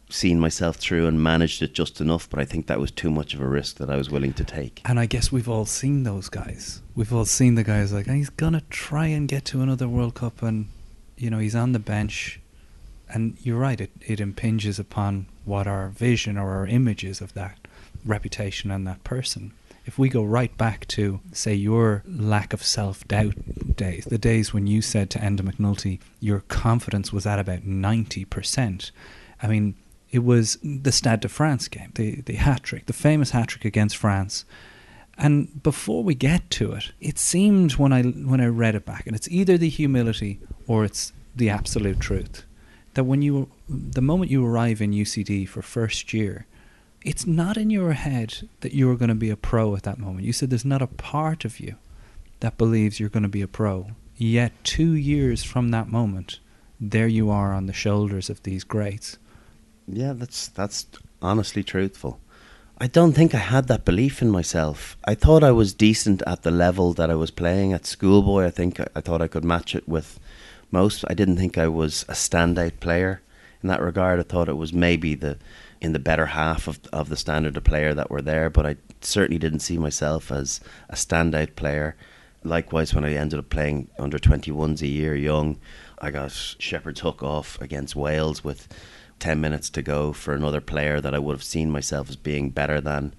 seen 0.09 0.38
myself 0.38 0.77
through 0.77 1.07
and 1.07 1.23
managed 1.23 1.62
it 1.62 1.75
just 1.75 2.01
enough, 2.01 2.31
but 2.31 2.38
I 2.38 2.45
think 2.45 2.66
that 2.66 2.81
was 2.81 2.90
too 2.90 3.11
much 3.11 3.35
of 3.35 3.40
a 3.40 3.47
risk 3.47 3.77
that 3.77 3.90
I 3.90 3.97
was 3.97 4.11
willing 4.11 4.33
to 4.35 4.45
take. 4.45 4.81
And 4.85 5.01
I 5.01 5.07
guess 5.07 5.33
we've 5.33 5.49
all 5.49 5.66
seen 5.66 6.05
those 6.05 6.29
guys. 6.29 6.81
We've 6.95 7.12
all 7.12 7.25
seen 7.25 7.57
the 7.57 7.64
guys 7.64 7.92
like 7.92 8.07
he's 8.07 8.31
gonna 8.31 8.62
try 8.71 9.07
and 9.07 9.29
get 9.29 9.45
to 9.47 9.62
another 9.62 9.88
World 9.88 10.14
Cup, 10.14 10.42
and 10.42 10.69
you 11.16 11.29
know 11.29 11.38
he's 11.38 11.57
on 11.57 11.73
the 11.73 11.79
bench. 11.79 12.40
And 13.09 13.37
you're 13.40 13.59
right; 13.59 13.81
it 13.81 13.90
it 14.01 14.21
impinges 14.21 14.79
upon 14.79 15.27
what 15.46 15.66
our 15.66 15.88
vision 15.88 16.37
or 16.37 16.50
our 16.56 16.66
image 16.66 17.04
is 17.04 17.20
of 17.20 17.35
that 17.35 17.59
reputation 18.04 18.70
and 18.70 18.87
that 18.87 19.02
person. 19.04 19.52
If 19.85 19.98
we 19.98 20.09
go 20.09 20.24
right 20.24 20.56
back 20.59 20.87
to 20.88 21.20
say 21.32 21.54
your 21.54 22.02
lack 22.06 22.52
of 22.52 22.62
self 22.62 23.06
doubt 23.06 23.35
days, 23.76 24.04
the 24.04 24.18
days 24.18 24.52
when 24.52 24.66
you 24.66 24.82
said 24.82 25.11
to 25.11 25.18
Enda 25.20 25.42
McNulty 25.42 26.00
your 26.20 26.40
confidence 26.40 27.12
was 27.12 27.24
at 27.26 27.38
about 27.38 27.64
ninety 27.64 28.24
percent. 28.24 28.90
I 29.40 29.46
mean, 29.46 29.76
it 30.11 30.24
was 30.24 30.59
the 30.62 30.90
Stade 30.90 31.20
de 31.20 31.28
France 31.28 31.68
game, 31.68 31.92
the 31.94 32.20
the 32.22 32.35
hat 32.35 32.64
trick, 32.64 32.87
the 32.87 32.92
famous 32.92 33.30
hat 33.30 33.48
trick 33.48 33.64
against 33.64 33.96
France. 33.96 34.44
And 35.18 35.62
before 35.62 36.02
we 36.02 36.14
get 36.14 36.50
to 36.50 36.72
it, 36.72 36.92
it 37.00 37.18
seemed 37.18 37.76
when 37.76 37.92
I 37.92 38.02
when 38.02 38.40
I 38.40 38.46
read 38.46 38.74
it 38.74 38.85
back, 38.85 39.06
and 39.06 39.14
it's 39.14 39.28
either 39.28 39.56
the 39.56 39.68
humility 39.68 40.40
or 40.66 40.85
it's 40.85 41.12
the 41.35 41.48
absolute 41.48 42.00
truth, 42.00 42.44
that 42.94 43.04
when 43.04 43.22
you 43.22 43.48
the 43.68 44.02
moment 44.02 44.31
you 44.31 44.44
arrive 44.44 44.81
in 44.81 44.92
UCD 44.92 45.48
for 45.48 45.62
first 45.62 46.12
year, 46.12 46.46
it's 47.02 47.26
not 47.26 47.57
in 47.57 47.70
your 47.70 47.92
head 47.92 48.48
that 48.61 48.72
you 48.72 48.90
are 48.90 48.96
going 48.96 49.09
to 49.09 49.14
be 49.14 49.31
a 49.31 49.37
pro 49.37 49.74
at 49.76 49.85
that 49.85 49.98
moment. 49.98 50.26
You 50.26 50.33
said 50.33 50.50
there's 50.50 50.64
not 50.64 50.83
a 50.83 50.87
part 50.87 51.44
of 51.44 51.61
you 51.61 51.76
that 52.40 52.59
believes 52.59 52.98
you're 52.98 53.09
going 53.09 53.22
to 53.22 53.29
be 53.29 53.42
a 53.42 53.48
pro. 53.48 53.90
Yet 54.16 54.52
two 54.64 54.92
years 54.92 55.42
from 55.42 55.70
that 55.70 55.88
moment, 55.88 56.38
there 56.81 57.07
you 57.07 57.31
are 57.31 57.52
on 57.52 57.66
the 57.66 57.72
shoulders 57.72 58.31
of 58.31 58.42
these 58.42 58.64
greats. 58.64 59.18
Yeah, 59.87 60.14
that's 60.14 60.48
that's 60.48 60.87
honestly 61.22 61.62
truthful. 61.62 62.20
I 62.79 62.88
don't 62.88 63.12
think 63.12 63.35
I 63.35 63.38
had 63.38 63.68
that 63.68 63.85
belief 63.85 64.20
in 64.20 64.31
myself. 64.31 64.96
I 65.05 65.14
thought 65.14 65.42
I 65.42 65.52
was 65.52 65.72
decent 65.72 66.22
at 66.26 66.42
the 66.42 66.50
level 66.50 66.92
that 66.94 67.11
I 67.11 67.14
was 67.14 67.31
playing 67.31 67.72
at 67.72 67.87
schoolboy. 67.87 68.44
I 68.44 68.50
think 68.50 68.81
I, 68.81 68.87
I 68.96 69.00
thought 69.00 69.22
I 69.22 69.29
could 69.29 69.44
match 69.44 69.74
it 69.74 69.88
with 69.88 70.20
most. 70.70 71.05
I 71.09 71.14
didn't 71.14 71.37
think 71.37 71.57
I 71.57 71.68
was 71.68 72.05
a 72.09 72.12
standout 72.12 72.81
player 72.81 73.22
in 73.62 73.69
that 73.69 73.83
regard. 73.83 74.21
I 74.21 74.23
thought 74.23 74.49
it 74.49 74.57
was 74.57 74.73
maybe 74.73 75.14
the 75.14 75.38
in 75.81 75.92
the 75.92 75.99
better 75.99 76.27
half 76.27 76.66
of 76.69 76.81
of 76.92 77.09
the 77.09 77.16
standard 77.16 77.57
of 77.57 77.64
player 77.64 77.95
that 77.95 78.11
were 78.11 78.23
there, 78.23 78.51
but 78.51 78.66
I 78.66 78.77
certainly 79.01 79.38
didn't 79.38 79.61
see 79.61 79.79
myself 79.79 80.33
as 80.33 80.61
a 80.88 80.95
standout 80.95 81.57
player. 81.57 81.97
Likewise, 82.45 82.95
when 82.95 83.05
I 83.05 83.14
ended 83.14 83.38
up 83.38 83.51
playing 83.51 83.88
under 83.99 84.19
21s 84.19 84.81
a 84.81 84.87
year 84.87 85.16
young, 85.16 85.59
I 85.99 86.11
got 86.11 86.31
Shepherd's 86.31 87.01
Hook 87.01 87.23
off 87.23 87.61
against 87.61 87.97
Wales 87.97 88.45
with 88.45 88.69
10 89.19 89.40
minutes 89.40 89.71
to 89.71 89.83
go 89.83 90.12
for 90.12 90.35
another 90.35 90.61
player 90.61 91.01
that 91.01 91.14
I 91.14 91.19
would 91.19 91.33
have 91.33 91.42
seen 91.42 91.71
myself 91.71 92.09
as 92.09 92.16
being 92.16 92.51
better 92.51 92.81
than. 92.81 93.14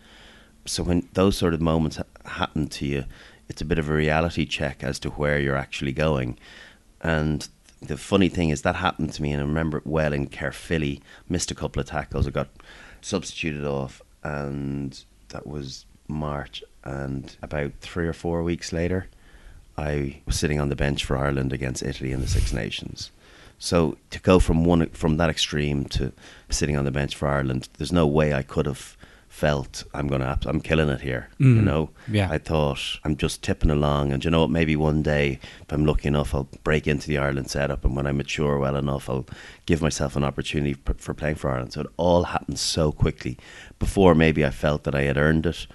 So 0.65 0.83
when 0.83 1.09
those 1.13 1.37
sort 1.37 1.53
of 1.53 1.61
moments 1.61 1.99
happen 2.25 2.67
to 2.67 2.85
you, 2.85 3.05
it's 3.49 3.61
a 3.61 3.65
bit 3.65 3.79
of 3.79 3.89
a 3.89 3.93
reality 3.93 4.45
check 4.45 4.83
as 4.83 4.99
to 4.99 5.09
where 5.11 5.39
you're 5.39 5.55
actually 5.55 5.93
going. 5.93 6.37
And 7.01 7.47
the 7.81 7.97
funny 7.97 8.29
thing 8.29 8.49
is 8.49 8.61
that 8.63 8.75
happened 8.75 9.13
to 9.13 9.21
me, 9.21 9.31
and 9.31 9.41
I 9.41 9.45
remember 9.45 9.77
it 9.77 9.87
well 9.87 10.13
in 10.13 10.27
Caerphilly. 10.27 11.01
Missed 11.29 11.51
a 11.51 11.55
couple 11.55 11.79
of 11.79 11.87
tackles. 11.87 12.27
I 12.27 12.31
got 12.31 12.49
substituted 13.01 13.65
off, 13.65 14.01
and 14.23 15.03
that 15.29 15.45
was 15.45 15.85
March. 16.07 16.63
And 16.83 17.35
about 17.41 17.73
three 17.81 18.07
or 18.07 18.13
four 18.13 18.43
weeks 18.43 18.73
later, 18.73 19.07
I 19.77 20.21
was 20.25 20.37
sitting 20.37 20.59
on 20.59 20.69
the 20.69 20.75
bench 20.75 21.05
for 21.05 21.17
Ireland 21.17 21.53
against 21.53 21.83
Italy 21.83 22.11
in 22.11 22.21
the 22.21 22.27
Six 22.27 22.51
Nations. 22.51 23.11
So 23.59 23.97
to 24.11 24.19
go 24.19 24.39
from 24.39 24.65
one 24.65 24.87
from 24.89 25.17
that 25.17 25.29
extreme 25.29 25.85
to 25.85 26.13
sitting 26.49 26.77
on 26.77 26.85
the 26.85 26.91
bench 26.91 27.15
for 27.15 27.27
Ireland, 27.27 27.69
there's 27.77 27.91
no 27.91 28.07
way 28.07 28.33
I 28.33 28.43
could 28.43 28.65
have 28.65 28.96
felt 29.37 29.83
I'm 29.93 30.07
gonna 30.07 30.39
I'm 30.47 30.59
killing 30.61 30.89
it 30.89 31.01
here. 31.01 31.29
Mm. 31.39 31.55
You 31.57 31.61
know, 31.61 31.89
Yeah. 32.11 32.27
I 32.31 32.39
thought 32.39 32.99
I'm 33.03 33.15
just 33.15 33.43
tipping 33.43 33.69
along, 33.69 34.11
and 34.11 34.25
you 34.25 34.31
know 34.31 34.41
what? 34.41 34.49
Maybe 34.49 34.75
one 34.75 35.03
day, 35.03 35.39
if 35.61 35.71
I'm 35.71 35.85
lucky 35.85 36.07
enough, 36.07 36.33
I'll 36.33 36.49
break 36.63 36.87
into 36.87 37.07
the 37.07 37.19
Ireland 37.19 37.51
setup, 37.51 37.85
and 37.85 37.95
when 37.95 38.07
I 38.07 38.13
mature 38.13 38.57
well 38.57 38.75
enough, 38.75 39.07
I'll 39.07 39.27
give 39.67 39.79
myself 39.79 40.15
an 40.15 40.23
opportunity 40.23 40.73
p- 40.73 40.93
for 40.97 41.13
playing 41.13 41.35
for 41.35 41.51
Ireland. 41.51 41.73
So 41.73 41.81
it 41.81 41.87
all 41.97 42.23
happened 42.23 42.57
so 42.57 42.91
quickly. 42.91 43.37
Before 43.77 44.15
maybe 44.15 44.43
I 44.43 44.49
felt 44.49 44.83
that 44.85 44.95
I 44.95 45.03
had 45.03 45.17
earned 45.17 45.45
it, 45.45 45.67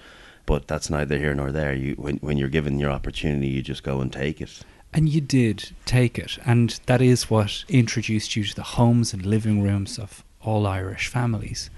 but 0.45 0.67
that's 0.67 0.89
neither 0.89 1.17
here 1.17 1.33
nor 1.33 1.49
there. 1.53 1.73
You 1.73 1.93
when 1.95 2.17
when 2.17 2.37
you're 2.37 2.49
given 2.57 2.79
your 2.79 2.91
opportunity, 2.91 3.47
you 3.47 3.61
just 3.61 3.83
go 3.83 4.01
and 4.01 4.11
take 4.11 4.41
it. 4.41 4.59
And 4.95 5.07
you 5.07 5.21
did 5.21 5.71
take 5.85 6.19
it, 6.19 6.37
and 6.45 6.79
that 6.85 7.01
is 7.01 7.29
what 7.29 7.63
introduced 7.69 8.35
you 8.35 8.43
to 8.43 8.55
the 8.55 8.69
homes 8.77 9.13
and 9.13 9.25
living 9.25 9.63
rooms 9.63 9.97
of 9.97 10.23
all 10.41 10.67
Irish 10.67 11.07
families. 11.07 11.69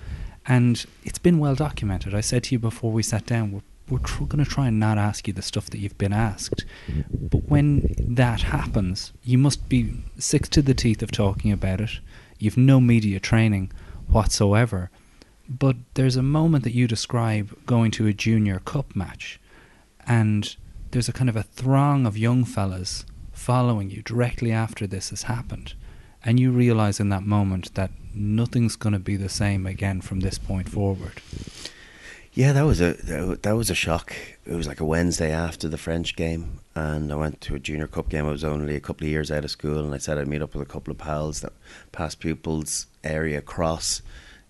And 0.47 0.86
it's 1.03 1.19
been 1.19 1.39
well 1.39 1.55
documented. 1.55 2.13
I 2.13 2.21
said 2.21 2.43
to 2.45 2.55
you 2.55 2.60
before 2.60 2.91
we 2.91 3.03
sat 3.03 3.25
down, 3.25 3.51
we're, 3.51 3.62
we're 3.89 4.03
tr- 4.03 4.25
going 4.25 4.43
to 4.43 4.49
try 4.49 4.67
and 4.67 4.79
not 4.79 4.97
ask 4.97 5.27
you 5.27 5.34
the 5.34 5.41
stuff 5.41 5.69
that 5.71 5.79
you've 5.79 5.97
been 5.97 6.13
asked. 6.13 6.65
Mm-hmm. 6.88 7.27
But 7.27 7.49
when 7.49 7.95
that 7.99 8.41
happens, 8.43 9.12
you 9.23 9.38
must 9.38 9.67
be 9.69 10.03
sick 10.17 10.47
to 10.49 10.62
the 10.62 10.73
teeth 10.73 11.01
of 11.01 11.12
talking 11.12 11.51
about 11.51 11.81
it. 11.81 11.99
You've 12.38 12.58
no 12.58 12.79
media 12.79 13.19
training 13.19 13.71
whatsoever. 14.08 14.91
But 15.47 15.77
there's 15.93 16.15
a 16.15 16.23
moment 16.23 16.63
that 16.63 16.73
you 16.73 16.88
describe 16.88 17.55
going 17.65 17.91
to 17.91 18.08
a 18.08 18.13
junior 18.13 18.60
cup 18.60 18.95
match, 18.95 19.39
and 20.08 20.55
there's 20.91 21.10
a 21.10 21.13
kind 21.13 21.29
of 21.29 21.36
a 21.36 21.43
throng 21.43 22.05
of 22.05 22.17
young 22.17 22.45
fellas 22.45 23.05
following 23.31 23.91
you 23.91 24.01
directly 24.01 24.51
after 24.51 24.88
this 24.88 25.10
has 25.12 25.23
happened. 25.23 25.73
And 26.23 26.39
you 26.39 26.51
realize 26.51 26.99
in 26.99 27.10
that 27.10 27.23
moment 27.23 27.75
that 27.75 27.91
nothing's 28.15 28.75
going 28.75 28.93
to 28.93 28.99
be 28.99 29.17
the 29.17 29.30
same 29.30 29.65
again 29.65 30.01
from 30.01 30.21
this 30.21 30.38
point 30.38 30.69
forward. 30.69 31.21
Yeah, 32.36 32.51
that 32.51 32.65
was 32.65 32.82
a 32.82 32.93
that 33.43 33.56
was 33.56 33.69
a 33.69 33.75
shock. 33.75 34.13
It 34.45 34.56
was 34.56 34.67
like 34.67 34.82
a 34.82 34.86
Wednesday 34.86 35.32
after 35.32 35.69
the 35.69 35.78
French 35.78 36.17
game, 36.17 36.60
and 36.75 37.10
I 37.10 37.15
went 37.15 37.39
to 37.41 37.56
a 37.56 37.60
junior 37.60 37.88
cup 37.88 38.10
game. 38.10 38.25
I 38.25 38.32
was 38.32 38.43
only 38.43 38.75
a 38.75 38.82
couple 38.82 39.06
of 39.06 39.12
years 39.12 39.32
out 39.32 39.45
of 39.45 39.51
school, 39.51 39.86
and 39.86 39.93
I 39.95 39.99
said 39.99 40.17
I'd 40.17 40.28
meet 40.28 40.41
up 40.41 40.54
with 40.54 40.67
a 40.67 40.69
couple 40.69 40.91
of 40.91 40.97
pals 40.97 41.39
that 41.39 41.54
past 41.93 42.19
pupils 42.19 42.88
area 43.06 43.38
across. 43.38 44.01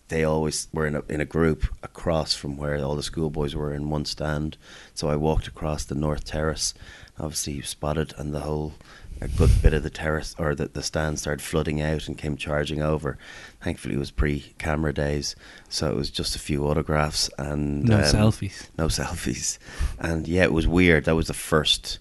They 0.08 0.24
always 0.24 0.68
were 0.74 0.88
in 0.88 0.96
a 0.96 1.04
in 1.08 1.22
a 1.22 1.26
group 1.26 1.68
across 1.84 2.34
from 2.34 2.58
where 2.58 2.84
all 2.84 2.96
the 2.96 3.04
schoolboys 3.04 3.54
were 3.54 3.72
in 3.72 3.92
one 3.92 4.06
stand. 4.06 4.58
So 4.96 5.10
I 5.10 5.16
walked 5.16 5.48
across 5.48 5.86
the 5.86 5.94
North 5.94 6.26
Terrace. 6.26 6.74
Obviously, 7.20 7.54
you 7.54 7.62
spotted, 7.62 8.16
and 8.18 8.34
the 8.34 8.42
whole 8.42 8.74
a 9.22 9.28
good 9.28 9.52
bit 9.62 9.74
of 9.74 9.84
the 9.84 9.90
terrace 9.90 10.36
or 10.38 10.56
the, 10.56 10.68
the 10.68 10.84
stand 10.84 11.20
started 11.20 11.42
flooding 11.42 11.82
out 11.82 12.08
and 12.08 12.18
came 12.18 12.36
charging 12.36 12.82
over. 12.82 13.18
Thankfully, 13.62 13.96
it 13.96 14.00
was 14.00 14.12
pre-camera 14.12 14.94
days, 14.94 15.36
so 15.70 15.90
it 15.90 15.96
was 15.96 16.10
just 16.10 16.36
a 16.36 16.40
few 16.40 16.68
autographs 16.68 17.30
and 17.38 17.86
No 17.86 17.98
um, 17.98 18.04
selfies. 18.04 18.70
No 18.78 18.88
selfies, 18.88 19.58
and 20.00 20.28
yeah, 20.28 20.44
it 20.44 20.54
was 20.54 20.68
weird. 20.68 21.06
That 21.06 21.16
was 21.16 21.28
the 21.28 21.34
first 21.34 22.00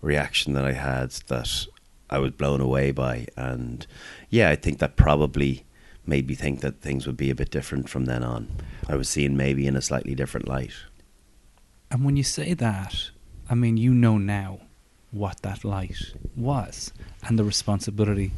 reaction 0.00 0.54
that 0.54 0.64
I 0.64 0.72
had 0.72 1.10
that 1.28 1.66
I 2.10 2.18
was 2.18 2.32
blown 2.32 2.60
away 2.60 2.90
by, 2.90 3.26
and 3.36 3.86
yeah, 4.30 4.50
I 4.50 4.56
think 4.56 4.78
that 4.78 4.96
probably 4.96 5.64
made 6.06 6.28
me 6.28 6.34
think 6.34 6.60
that 6.60 6.80
things 6.80 7.06
would 7.06 7.16
be 7.16 7.30
a 7.30 7.34
bit 7.34 7.50
different 7.50 7.88
from 7.88 8.04
then 8.04 8.22
on. 8.22 8.48
I 8.88 8.96
was 8.96 9.08
seeing 9.08 9.36
maybe 9.36 9.66
in 9.66 9.76
a 9.76 9.82
slightly 9.82 10.14
different 10.14 10.48
light. 10.48 10.74
And 11.90 12.04
when 12.04 12.16
you 12.16 12.22
say 12.22 12.52
that, 12.54 13.10
I 13.48 13.54
mean, 13.54 13.76
you 13.76 13.94
know 13.94 14.18
now 14.18 14.60
what 15.14 15.42
that 15.42 15.64
light 15.64 16.12
was 16.36 16.92
and 17.26 17.38
the 17.38 17.44
responsibility 17.44 18.32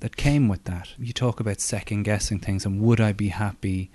that 0.00 0.16
came 0.16 0.48
with 0.48 0.64
that. 0.64 0.90
You 0.98 1.12
talk 1.12 1.40
about 1.40 1.60
second 1.60 2.02
guessing 2.02 2.38
things 2.38 2.66
and 2.66 2.80
would 2.80 3.00
I 3.00 3.12
be 3.12 3.28
happy 3.28 3.90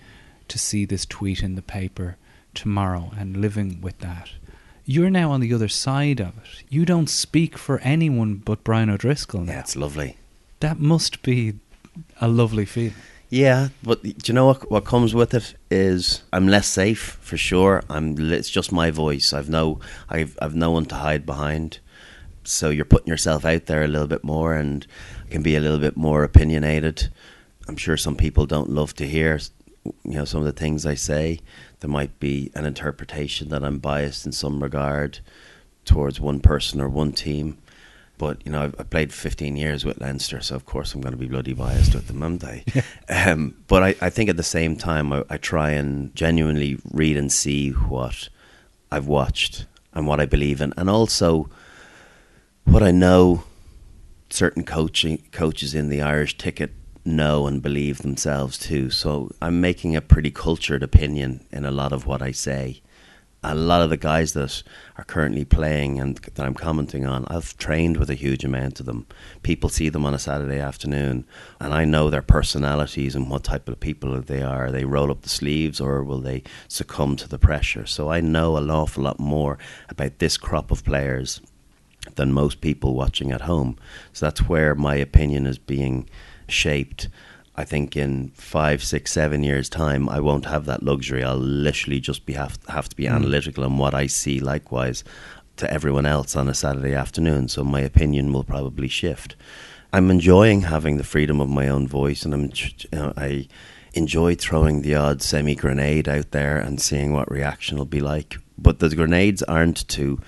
to 0.47 0.57
see 0.57 0.85
this 0.85 1.05
tweet 1.05 1.43
in 1.43 1.55
the 1.55 1.61
paper 1.61 2.17
tomorrow 2.53 3.11
and 3.17 3.37
living 3.37 3.81
with 3.81 3.99
that. 3.99 4.31
You're 4.83 5.09
now 5.09 5.31
on 5.31 5.39
the 5.41 5.53
other 5.53 5.67
side 5.67 6.19
of 6.19 6.37
it. 6.37 6.63
You 6.69 6.85
don't 6.85 7.09
speak 7.09 7.57
for 7.57 7.79
anyone 7.79 8.35
but 8.35 8.63
Brian 8.63 8.89
O'Driscoll 8.89 9.41
now. 9.41 9.53
Yeah, 9.53 9.59
it's 9.59 9.75
lovely. 9.75 10.17
That 10.59 10.79
must 10.79 11.21
be 11.21 11.53
a 12.19 12.27
lovely 12.27 12.65
feeling. 12.65 12.95
Yeah, 13.29 13.69
but 13.81 14.03
do 14.03 14.13
you 14.25 14.33
know 14.33 14.47
what? 14.47 14.69
What 14.69 14.83
comes 14.83 15.15
with 15.15 15.33
it 15.33 15.55
is 15.69 16.23
I'm 16.33 16.49
less 16.49 16.67
safe 16.67 17.17
for 17.21 17.37
sure. 17.37 17.81
I'm. 17.89 18.17
It's 18.33 18.49
just 18.49 18.73
my 18.73 18.91
voice. 18.91 19.31
I've 19.31 19.47
no. 19.49 19.79
I've. 20.09 20.37
I've 20.41 20.53
no 20.53 20.71
one 20.71 20.85
to 20.87 20.95
hide 20.95 21.25
behind. 21.25 21.79
So 22.43 22.69
you're 22.69 22.85
putting 22.85 23.07
yourself 23.07 23.45
out 23.45 23.67
there 23.67 23.83
a 23.83 23.87
little 23.87 24.07
bit 24.07 24.23
more 24.23 24.53
and 24.53 24.85
can 25.29 25.43
be 25.43 25.55
a 25.55 25.59
little 25.59 25.79
bit 25.79 25.95
more 25.95 26.23
opinionated. 26.23 27.09
I'm 27.67 27.77
sure 27.77 27.97
some 27.97 28.15
people 28.15 28.45
don't 28.45 28.69
love 28.69 28.95
to 28.95 29.07
hear, 29.07 29.39
you 29.85 30.13
know, 30.13 30.25
some 30.25 30.39
of 30.41 30.45
the 30.45 30.59
things 30.59 30.85
I 30.85 30.95
say. 30.95 31.39
There 31.79 31.89
might 31.89 32.19
be 32.19 32.51
an 32.55 32.65
interpretation 32.65 33.49
that 33.49 33.63
I'm 33.63 33.79
biased 33.79 34.25
in 34.25 34.31
some 34.31 34.61
regard 34.61 35.19
towards 35.85 36.19
one 36.19 36.39
person 36.39 36.81
or 36.81 36.89
one 36.89 37.11
team. 37.13 37.57
But 38.17 38.45
you 38.45 38.51
know, 38.51 38.61
I've, 38.61 38.75
I 38.79 38.83
played 38.83 39.11
15 39.11 39.55
years 39.55 39.83
with 39.83 39.99
Leinster, 39.99 40.41
so 40.41 40.55
of 40.55 40.65
course 40.65 40.93
I'm 40.93 41.01
going 41.01 41.13
to 41.13 41.17
be 41.17 41.25
bloody 41.25 41.53
biased 41.53 41.95
with 41.95 42.05
them, 42.05 42.21
aren't 42.21 42.43
I? 42.43 42.63
um, 43.09 43.55
but 43.67 43.81
I, 43.81 43.95
I 43.99 44.09
think 44.11 44.29
at 44.29 44.37
the 44.37 44.43
same 44.43 44.75
time, 44.75 45.11
I, 45.11 45.23
I 45.29 45.37
try 45.37 45.71
and 45.71 46.13
genuinely 46.15 46.77
read 46.91 47.17
and 47.17 47.31
see 47.31 47.71
what 47.71 48.29
I've 48.91 49.07
watched 49.07 49.65
and 49.93 50.05
what 50.05 50.19
I 50.19 50.27
believe 50.27 50.61
in, 50.61 50.71
and 50.77 50.87
also 50.87 51.49
what 52.65 52.83
I 52.83 52.91
know 52.91 53.43
certain 54.29 54.63
coaching 54.63 55.23
coaches 55.31 55.75
in 55.75 55.89
the 55.89 56.01
Irish 56.01 56.37
ticket 56.37 56.71
know 57.03 57.47
and 57.47 57.61
believe 57.61 57.99
themselves 57.99 58.57
too. 58.57 58.89
So 58.89 59.31
I'm 59.41 59.59
making 59.59 59.95
a 59.95 60.01
pretty 60.01 60.31
cultured 60.31 60.83
opinion 60.83 61.45
in 61.51 61.65
a 61.65 61.71
lot 61.71 61.91
of 61.91 62.05
what 62.05 62.21
I 62.21 62.31
say. 62.31 62.81
A 63.43 63.55
lot 63.55 63.81
of 63.81 63.89
the 63.89 63.97
guys 63.97 64.33
that 64.33 64.61
are 64.99 65.03
currently 65.03 65.43
playing 65.43 65.99
and 65.99 66.15
that 66.17 66.45
I'm 66.45 66.53
commenting 66.53 67.07
on, 67.07 67.25
I've 67.27 67.57
trained 67.57 67.97
with 67.97 68.11
a 68.11 68.15
huge 68.15 68.45
amount 68.45 68.79
of 68.79 68.85
them. 68.85 69.07
People 69.41 69.67
see 69.67 69.89
them 69.89 70.05
on 70.05 70.13
a 70.13 70.19
Saturday 70.19 70.59
afternoon, 70.59 71.25
and 71.59 71.73
I 71.73 71.83
know 71.83 72.11
their 72.11 72.21
personalities 72.21 73.15
and 73.15 73.31
what 73.31 73.43
type 73.43 73.67
of 73.67 73.79
people 73.79 74.21
they 74.21 74.43
are. 74.43 74.69
They 74.69 74.85
roll 74.85 75.09
up 75.09 75.23
the 75.23 75.29
sleeves 75.29 75.81
or 75.81 76.03
will 76.03 76.19
they 76.19 76.43
succumb 76.67 77.15
to 77.15 77.27
the 77.27 77.39
pressure? 77.39 77.87
So 77.87 78.11
I 78.11 78.21
know 78.21 78.57
an 78.57 78.69
awful 78.69 79.03
lot 79.05 79.19
more 79.19 79.57
about 79.89 80.19
this 80.19 80.37
crop 80.37 80.69
of 80.69 80.85
players 80.85 81.41
than 82.15 82.33
most 82.33 82.61
people 82.61 82.93
watching 82.95 83.31
at 83.31 83.41
home. 83.41 83.77
So 84.13 84.25
that's 84.25 84.47
where 84.47 84.75
my 84.75 84.95
opinion 84.95 85.45
is 85.45 85.57
being 85.57 86.09
shaped. 86.47 87.07
I 87.55 87.63
think 87.63 87.95
in 87.95 88.29
five, 88.35 88.83
six, 88.83 89.11
seven 89.11 89.43
years' 89.43 89.69
time, 89.69 90.09
I 90.09 90.19
won't 90.19 90.45
have 90.45 90.65
that 90.65 90.83
luxury. 90.83 91.23
I'll 91.23 91.37
literally 91.37 91.99
just 91.99 92.25
be 92.25 92.33
have, 92.33 92.57
have 92.69 92.89
to 92.89 92.95
be 92.95 93.03
Mm. 93.03 93.15
analytical 93.15 93.63
on 93.63 93.77
what 93.77 93.93
I 93.93 94.07
see. 94.07 94.39
Likewise, 94.39 95.03
to 95.57 95.71
everyone 95.71 96.05
else 96.05 96.35
on 96.35 96.49
a 96.49 96.53
Saturday 96.53 96.93
afternoon, 96.95 97.47
so 97.49 97.63
my 97.63 97.81
opinion 97.81 98.33
will 98.33 98.43
probably 98.43 98.87
shift. 98.87 99.35
I'm 99.93 100.09
enjoying 100.09 100.61
having 100.61 100.97
the 100.97 101.03
freedom 101.03 101.41
of 101.41 101.49
my 101.49 101.67
own 101.67 101.87
voice, 101.87 102.23
and 102.23 102.33
I'm 102.33 102.45
you 102.45 102.71
know, 102.93 103.13
I 103.17 103.47
enjoy 103.93 104.35
throwing 104.35 104.81
the 104.81 104.95
odd 104.95 105.21
semi 105.21 105.53
grenade 105.53 106.07
out 106.07 106.31
there 106.31 106.57
and 106.57 106.81
seeing 106.81 107.11
what 107.11 107.29
reaction 107.29 107.77
will 107.77 107.85
be 107.85 107.99
like. 107.99 108.37
But 108.57 108.79
the 108.79 108.95
grenades 108.95 109.43
aren't 109.43 109.87
to 109.89 110.19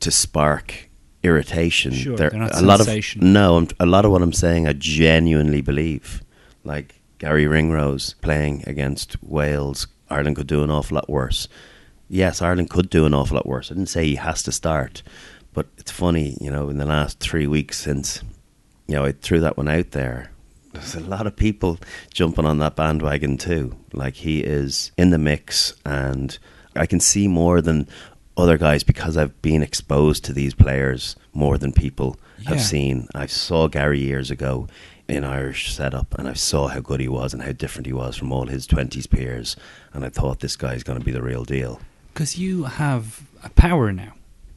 to 0.00 0.10
spark 0.10 0.88
irritation. 1.26 1.92
Sure, 1.92 2.16
they're 2.16 2.30
not 2.30 2.56
a 2.56 2.62
lot 2.62 2.80
of 2.80 2.86
sensation. 2.86 3.32
no, 3.32 3.56
I'm, 3.58 3.68
a 3.80 3.86
lot 3.86 4.04
of 4.04 4.10
what 4.12 4.22
I'm 4.22 4.32
saying 4.32 4.66
I 4.66 4.72
genuinely 4.72 5.60
believe. 5.60 6.22
Like 6.64 7.00
Garry 7.18 7.46
Ringrose 7.46 8.14
playing 8.20 8.64
against 8.66 9.22
Wales, 9.22 9.86
Ireland 10.08 10.36
could 10.36 10.46
do 10.46 10.62
an 10.62 10.70
awful 10.70 10.96
lot 10.96 11.08
worse. 11.08 11.48
Yes, 12.08 12.40
Ireland 12.40 12.70
could 12.70 12.88
do 12.88 13.04
an 13.04 13.14
awful 13.14 13.36
lot 13.36 13.46
worse. 13.46 13.70
I 13.70 13.74
didn't 13.74 13.88
say 13.88 14.04
he 14.06 14.14
has 14.16 14.42
to 14.44 14.52
start, 14.52 15.02
but 15.52 15.66
it's 15.78 15.90
funny, 15.90 16.36
you 16.40 16.50
know, 16.50 16.68
in 16.68 16.78
the 16.78 16.86
last 16.86 17.18
three 17.18 17.46
weeks 17.46 17.78
since, 17.78 18.22
you 18.86 18.94
know, 18.94 19.04
I 19.04 19.12
threw 19.12 19.40
that 19.40 19.56
one 19.56 19.68
out 19.68 19.90
there. 19.90 20.30
There's 20.72 20.94
a 20.94 21.00
lot 21.00 21.26
of 21.26 21.34
people 21.36 21.78
jumping 22.12 22.44
on 22.44 22.58
that 22.58 22.76
bandwagon 22.76 23.38
too. 23.38 23.76
Like 23.92 24.14
he 24.14 24.40
is 24.40 24.92
in 24.98 25.10
the 25.10 25.18
mix, 25.18 25.74
and 25.84 26.38
I 26.76 26.86
can 26.86 27.00
see 27.00 27.26
more 27.28 27.62
than 27.62 27.88
other 28.36 28.58
guys 28.58 28.82
because 28.82 29.16
I've 29.16 29.40
been 29.42 29.62
exposed 29.62 30.24
to 30.24 30.32
these 30.32 30.54
players 30.54 31.16
more 31.32 31.58
than 31.58 31.72
people 31.72 32.18
have 32.46 32.60
seen. 32.60 33.08
I 33.14 33.26
saw 33.26 33.66
Garry 33.66 34.00
years 34.00 34.30
ago 34.30 34.68
in 35.08 35.24
Irish 35.24 35.72
setup, 35.72 36.14
and 36.18 36.28
I 36.28 36.34
saw 36.34 36.68
how 36.68 36.80
good 36.80 37.00
he 37.00 37.08
was 37.08 37.32
and 37.32 37.42
how 37.42 37.52
different 37.52 37.86
he 37.86 37.92
was 37.92 38.16
from 38.16 38.32
all 38.32 38.46
his 38.46 38.66
twenties 38.66 39.06
peers, 39.06 39.56
and 39.92 40.04
I 40.04 40.08
thought 40.08 40.40
this 40.40 40.56
guy's 40.56 40.82
going 40.82 40.98
to 40.98 41.04
be 41.04 41.12
the 41.12 41.22
real 41.22 41.44
deal. 41.44 41.80
Because 42.12 42.38
you 42.38 42.64
have 42.64 43.22
a 43.42 43.50
power 43.50 43.92
now. 43.92 44.14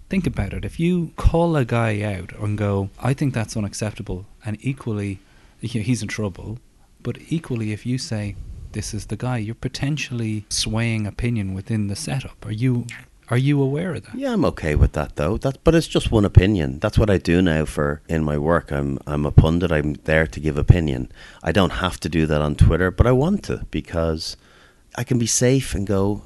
Think 0.10 0.26
about 0.26 0.54
it. 0.54 0.66
If 0.66 0.80
you 0.80 1.12
call 1.18 1.56
a 1.56 1.66
guy 1.66 2.02
out 2.02 2.34
and 2.40 2.58
go, 2.58 2.90
I 3.00 3.14
think 3.14 3.34
that's 3.34 3.56
unacceptable, 3.56 4.26
and 4.44 4.58
equally, 4.62 5.20
you 5.62 5.80
know, 5.80 5.86
he's 5.86 6.02
in 6.02 6.08
trouble, 6.08 6.58
but 7.04 7.18
equally, 7.30 7.72
if 7.72 7.86
you 7.86 7.98
say, 7.98 8.36
this 8.72 8.94
is 8.94 9.06
the 9.06 9.16
guy, 9.16 9.38
you're 9.38 9.56
potentially 9.56 10.46
swaying 10.50 11.06
opinion 11.06 11.54
within 11.54 11.88
the 11.88 11.96
setup. 11.96 12.46
Are 12.46 12.52
you 12.52 12.88
are 13.30 13.38
you 13.38 13.62
aware 13.62 13.94
of 13.94 14.04
that? 14.06 14.16
Yeah, 14.16 14.34
I'm 14.34 14.46
okay 14.46 14.76
with 14.76 14.94
that 14.94 15.16
though. 15.16 15.38
That, 15.38 15.64
but 15.64 15.76
it's 15.76 15.88
just 15.88 16.12
one 16.12 16.26
opinion. 16.26 16.80
That's 16.80 16.98
what 16.98 17.10
I 17.10 17.18
do 17.18 17.42
now 17.42 17.66
for 17.66 18.02
in 18.10 18.24
my 18.24 18.38
work. 18.38 18.72
I'm 18.72 18.98
I'm 19.06 19.26
a 19.26 19.32
pundit. 19.32 19.72
I'm 19.72 19.94
there 20.06 20.28
to 20.28 20.40
give 20.40 20.58
opinion. 20.58 21.12
I 21.44 21.52
don't 21.52 21.74
have 21.74 22.00
to 22.02 22.10
do 22.10 22.26
that 22.26 22.42
on 22.42 22.56
Twitter, 22.56 22.92
but 22.92 23.06
I 23.08 23.12
want 23.12 23.44
to 23.46 23.66
because 23.72 24.36
I 24.96 25.04
can 25.04 25.20
be 25.20 25.28
safe 25.28 25.76
and 25.76 25.86
go. 25.86 26.24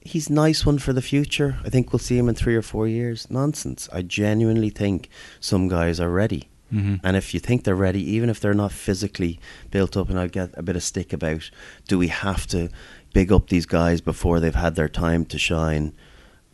He's 0.00 0.30
nice 0.30 0.64
one 0.64 0.78
for 0.78 0.92
the 0.92 1.02
future. 1.02 1.56
I 1.64 1.68
think 1.68 1.92
we'll 1.92 1.98
see 1.98 2.16
him 2.16 2.28
in 2.28 2.36
three 2.36 2.54
or 2.54 2.62
four 2.62 2.86
years. 2.86 3.28
Nonsense. 3.30 3.88
I 3.92 4.02
genuinely 4.02 4.70
think 4.70 5.08
some 5.40 5.66
guys 5.68 5.98
are 5.98 6.10
ready. 6.10 6.48
Mhm. 6.72 7.00
And 7.02 7.16
if 7.16 7.32
you 7.34 7.40
think 7.40 7.64
they're 7.64 7.74
ready, 7.74 8.02
even 8.14 8.28
if 8.30 8.38
they're 8.40 8.54
not 8.54 8.72
physically 8.72 9.40
built 9.70 9.96
up, 9.96 10.08
and 10.10 10.18
I'll 10.18 10.28
get 10.28 10.50
a 10.54 10.62
bit 10.62 10.76
of 10.76 10.82
stick 10.82 11.12
about, 11.12 11.50
do 11.88 11.98
we 11.98 12.08
have 12.08 12.46
to 12.48 12.68
big 13.12 13.32
up 13.32 13.48
these 13.48 13.66
guys 13.66 14.00
before 14.00 14.38
they've 14.38 14.54
had 14.54 14.74
their 14.76 14.88
time 14.88 15.24
to 15.26 15.38
shine? 15.38 15.92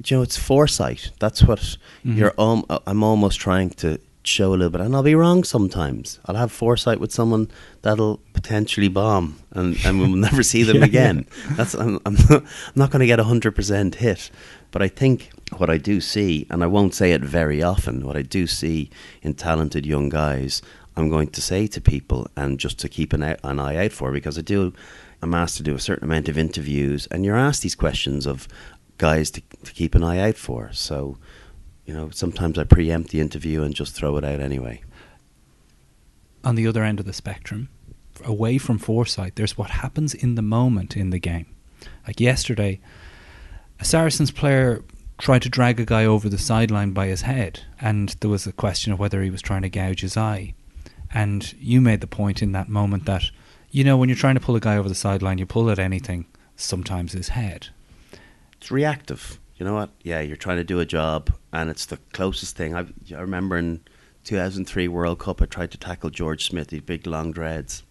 You 0.05 0.17
know, 0.19 0.23
it's 0.23 0.37
foresight. 0.37 1.11
That's 1.21 1.43
what 1.43 1.77
Mhm. 2.05 2.17
you're. 2.17 2.35
Um, 2.38 2.65
I'm 2.87 3.03
almost 3.03 3.41
trying 3.41 3.71
to 3.71 3.99
show 4.25 4.51
a 4.51 4.57
little 4.57 4.71
bit, 4.71 4.81
and 4.81 4.95
I'll 4.95 5.03
be 5.03 5.15
wrong 5.17 5.43
sometimes. 5.45 6.21
I'll 6.27 6.37
have 6.37 6.53
foresight 6.53 7.01
with 7.01 7.12
someone 7.12 7.49
that'll 7.83 8.21
potentially 8.35 8.88
bomb, 8.88 9.37
and, 9.51 9.77
and 9.85 9.99
we'll 9.99 10.09
never 10.29 10.43
see 10.45 10.62
them 10.62 10.77
Yeah, 10.79 10.85
again. 10.85 11.27
That's 11.57 11.75
I'm, 11.75 11.99
I'm 12.07 12.17
not, 12.31 12.45
not 12.77 12.91
going 12.91 13.01
to 13.01 13.07
get 13.07 13.19
a 13.21 13.25
hundred 13.25 13.57
percent 13.57 13.97
hit, 13.97 14.31
but 14.71 14.81
I 14.83 14.88
think 14.88 15.31
what 15.59 15.69
I 15.71 15.77
do 15.79 16.01
see, 16.01 16.47
and 16.51 16.62
I 16.62 16.67
won't 16.69 16.95
say 16.95 17.12
it 17.12 17.23
very 17.23 17.62
often, 17.62 18.07
what 18.07 18.17
I 18.17 18.23
do 18.23 18.47
see 18.47 18.91
in 19.23 19.35
talented 19.35 19.85
young 19.87 20.09
guys, 20.09 20.62
I'm 20.97 21.09
going 21.11 21.29
to 21.29 21.41
say 21.41 21.67
to 21.67 21.81
people, 21.81 22.29
and 22.37 22.61
just 22.61 22.79
to 22.81 22.88
keep 22.88 23.12
an, 23.12 23.23
an 23.23 23.59
eye 23.59 23.85
out 23.87 23.93
for, 23.93 24.12
because 24.12 24.38
I 24.38 24.43
do. 24.43 24.73
I'm 25.25 25.35
asked 25.35 25.57
to 25.59 25.62
do 25.62 25.75
a 25.77 25.79
certain 25.81 26.05
amount 26.05 26.29
of 26.29 26.37
interviews, 26.37 27.07
and 27.11 27.25
you're 27.25 27.37
asked 27.37 27.62
these 27.62 27.77
questions 27.77 28.27
of 28.27 28.49
guys 29.03 29.31
to, 29.33 29.41
to 29.67 29.73
keep 29.73 29.95
an 29.97 30.05
eye 30.05 30.21
out 30.29 30.37
for. 30.37 30.71
So, 30.73 31.19
you 31.87 31.93
know, 31.97 32.11
sometimes 32.11 32.57
I 32.59 32.65
preempt 32.65 33.11
the 33.11 33.21
interview 33.21 33.62
and 33.65 33.75
just 33.75 33.95
throw 33.95 34.17
it 34.19 34.25
out 34.25 34.41
anyway. 34.41 34.77
on 36.45 36.55
the 36.55 36.67
other 36.67 36.83
end 36.85 37.01
of 37.01 37.07
the 37.07 37.12
spectrum, 37.12 37.69
away 38.25 38.59
from 38.59 38.79
foresight, 38.79 39.37
there's 39.37 39.57
what 39.59 39.71
happens 39.71 40.15
in 40.15 40.35
the 40.35 40.43
moment 40.43 40.97
in 40.97 41.11
the 41.11 41.19
game. 41.19 41.47
Like 42.07 42.21
yesterday, 42.21 42.81
a 43.81 43.85
Saracens 43.85 44.31
player 44.31 44.83
tried 45.19 45.43
to 45.43 45.49
drag 45.49 45.79
a 45.81 45.85
guy 45.85 46.05
over 46.05 46.29
the 46.29 46.38
sideline 46.38 46.93
by 46.93 47.07
his 47.07 47.23
head, 47.23 47.61
and 47.81 48.11
there 48.21 48.31
was 48.31 48.47
a 48.47 48.53
question 48.53 48.93
of 48.93 48.99
whether 48.99 49.23
he 49.23 49.31
was 49.31 49.43
trying 49.43 49.62
to 49.62 49.69
gouge 49.69 50.01
his 50.01 50.17
eye. 50.17 50.55
And 51.15 51.53
you 51.61 51.81
made 51.81 52.01
the 52.01 52.07
point 52.07 52.43
in 52.43 52.53
that 52.53 52.69
moment 52.69 53.05
that, 53.07 53.25
you 53.71 53.85
know, 53.85 53.97
when 53.97 54.09
you're 54.09 54.17
trying 54.17 54.35
to 54.35 54.41
pull 54.41 54.57
a 54.57 54.61
guy 54.61 54.77
over 54.77 54.88
the 54.88 54.95
sideline, 54.95 55.38
you 55.38 55.47
pull 55.47 55.71
at 55.71 55.79
anything, 55.79 56.27
sometimes 56.57 57.12
his 57.12 57.31
head. 57.31 57.69
It's 58.62 58.70
reactive. 58.70 59.40
You 59.57 59.66
know 59.66 59.75
what? 59.75 59.90
Yeah, 60.05 60.20
you're 60.20 60.37
trying 60.37 60.59
to 60.59 60.62
do 60.64 60.79
a 60.79 60.87
job, 60.87 61.35
and 61.53 61.68
it's 61.68 61.85
the 61.85 61.96
closest 62.12 62.57
thing. 62.57 62.77
I, 62.77 62.87
I 63.11 63.20
remember 63.20 63.59
in 63.59 63.81
2003 64.22 64.87
World 64.87 65.18
Cup, 65.18 65.42
I 65.42 65.46
tried 65.46 65.72
to 65.72 65.79
tackle 65.79 66.11
George 66.11 66.44
Smith, 66.46 66.68
these 66.68 66.83
big 66.83 67.05
long 67.05 67.33
dreads. 67.33 67.83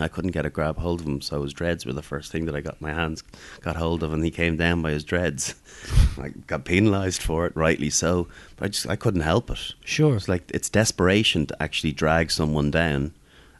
I 0.00 0.08
couldn't 0.08 0.30
get 0.30 0.46
a 0.46 0.50
grab 0.50 0.78
hold 0.78 1.00
of 1.02 1.06
him, 1.06 1.20
so 1.20 1.42
his 1.42 1.52
dreads 1.52 1.84
were 1.84 1.92
the 1.92 2.00
first 2.00 2.32
thing 2.32 2.46
that 2.46 2.56
I 2.56 2.62
got 2.62 2.80
my 2.80 2.94
hands 2.94 3.22
got 3.60 3.76
hold 3.76 4.02
of, 4.02 4.14
and 4.14 4.24
he 4.24 4.30
came 4.30 4.56
down 4.56 4.80
by 4.80 4.92
his 4.92 5.04
dreads. 5.04 5.54
I 6.18 6.30
got 6.46 6.64
penalised 6.64 7.20
for 7.20 7.44
it, 7.44 7.54
rightly 7.54 7.90
so, 7.90 8.26
but 8.56 8.64
I 8.64 8.68
just 8.68 8.88
I 8.88 8.96
couldn't 8.96 9.20
help 9.20 9.50
it. 9.50 9.74
Sure. 9.84 10.16
It's 10.16 10.28
like 10.30 10.50
it's 10.54 10.70
desperation 10.70 11.44
to 11.48 11.62
actually 11.62 11.92
drag 11.92 12.30
someone 12.30 12.70
down, 12.70 13.12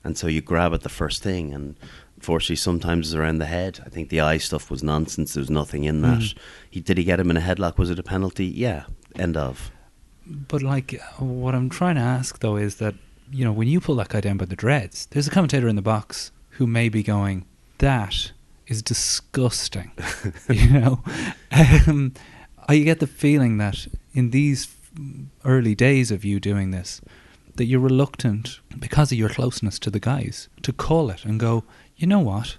and 0.03 0.17
so 0.17 0.27
you 0.27 0.41
grab 0.41 0.73
at 0.73 0.81
the 0.81 0.89
first 0.89 1.23
thing, 1.23 1.53
and 1.53 1.77
unfortunately 2.21 2.57
sometimes 2.57 3.09
it's 3.09 3.15
around 3.15 3.39
the 3.39 3.47
head. 3.47 3.81
I 3.85 3.89
think 3.89 4.11
the 4.11 4.21
eye 4.21 4.37
stuff 4.37 4.71
was 4.71 4.83
nonsense. 4.83 5.33
There 5.33 5.41
was 5.41 5.49
nothing 5.51 5.85
in 5.85 6.03
that. 6.03 6.19
Mhm. 6.21 6.35
He 6.69 6.81
did 6.81 6.99
he 6.99 7.05
get 7.05 7.19
him 7.19 7.31
in 7.31 7.39
a 7.39 7.41
headlock? 7.41 7.79
Was 7.79 7.89
it 7.89 7.99
a 7.99 8.03
penalty? 8.03 8.45
Yeah. 8.47 8.85
End 9.17 9.39
of. 9.39 9.71
But 10.27 10.63
like, 10.63 11.01
what 11.19 11.55
I'm 11.55 11.71
trying 11.71 11.95
to 11.95 12.03
ask 12.03 12.41
though 12.41 12.57
is 12.57 12.77
that 12.77 12.95
you 13.33 13.43
know 13.45 13.53
when 13.53 13.69
you 13.69 13.81
pull 13.81 13.95
that 13.97 14.11
guy 14.11 14.21
down 14.21 14.37
by 14.37 14.45
the 14.45 14.55
dreads, 14.55 15.07
there's 15.11 15.27
a 15.27 15.31
commentator 15.31 15.67
in 15.67 15.77
the 15.77 15.83
box 15.83 16.31
who 16.59 16.67
may 16.67 16.91
be 16.91 17.03
going, 17.03 17.47
"That 17.79 18.33
is 18.67 18.83
disgusting," 18.83 19.91
you 20.51 20.69
know. 20.69 21.03
Um, 21.51 22.13
I 22.69 22.79
get 22.81 23.01
the 23.01 23.07
feeling 23.07 23.57
that 23.59 23.89
in 24.13 24.31
these 24.31 24.69
early 25.45 25.75
days 25.75 26.11
of 26.11 26.23
you 26.25 26.39
doing 26.39 26.71
this, 26.71 27.01
that 27.57 27.65
you're 27.65 27.81
reluctant 27.81 28.61
because 28.79 29.11
of 29.11 29.19
your 29.19 29.31
closeness 29.31 29.79
to 29.81 29.91
the 29.91 29.99
guys 30.01 30.49
to 30.63 30.73
call 30.73 31.09
it 31.11 31.25
and 31.25 31.41
go, 31.41 31.65
you 32.01 32.07
know 32.07 32.21
what? 32.21 32.57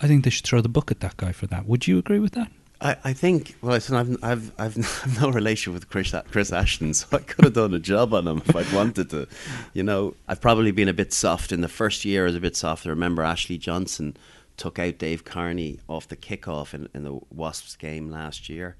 I 0.00 0.06
think 0.06 0.22
they 0.22 0.30
should 0.30 0.46
throw 0.46 0.60
the 0.60 0.68
book 0.68 0.90
at 0.90 1.00
that 1.00 1.16
guy 1.16 1.32
for 1.32 1.46
that. 1.48 1.66
Would 1.66 1.88
you 1.88 1.98
agree 1.98 2.20
with 2.20 2.32
that? 2.32 2.50
I, 2.80 2.96
I 3.04 3.12
think 3.12 3.56
well, 3.60 3.72
listen, 3.72 3.96
I've 3.96 4.22
I've 4.22 4.52
I've 4.58 5.20
no 5.20 5.30
relation 5.30 5.72
with 5.72 5.88
Chris 5.90 6.14
Chris 6.30 6.52
Ashton, 6.52 6.94
so 6.94 7.16
I 7.16 7.18
could 7.20 7.44
have 7.44 7.54
done 7.54 7.74
a 7.74 7.80
job 7.80 8.14
on 8.14 8.28
him 8.28 8.42
if 8.46 8.54
I'd 8.54 8.72
wanted 8.72 9.10
to. 9.10 9.26
You 9.72 9.82
know, 9.82 10.14
I've 10.28 10.40
probably 10.40 10.70
been 10.70 10.88
a 10.88 10.92
bit 10.94 11.12
soft 11.12 11.50
in 11.50 11.60
the 11.60 11.68
first 11.68 12.04
year. 12.04 12.22
I 12.22 12.26
was 12.26 12.36
a 12.36 12.40
bit 12.40 12.56
soft. 12.56 12.86
I 12.86 12.90
remember 12.90 13.22
Ashley 13.22 13.58
Johnson 13.58 14.16
took 14.56 14.78
out 14.78 14.98
Dave 14.98 15.24
Kearney 15.24 15.80
off 15.88 16.06
the 16.06 16.16
kickoff 16.16 16.72
in, 16.72 16.88
in 16.94 17.02
the 17.02 17.18
Wasps 17.30 17.74
game 17.74 18.10
last 18.10 18.48
year, 18.48 18.76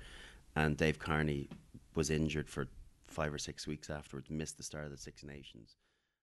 and 0.55 0.77
Dave 0.77 1.01
Kearney 1.01 1.49
was 1.97 2.09
injured 2.09 2.49
for 2.49 2.69
five 3.09 3.35
or 3.35 3.39
six 3.39 3.67
weeks 3.67 3.91
afterwards, 3.91 4.31
missed 4.31 4.59
the 4.59 4.63
start 4.63 4.85
of 4.85 4.93
the 4.93 4.97
Six 4.97 5.25
Nations. 5.25 5.75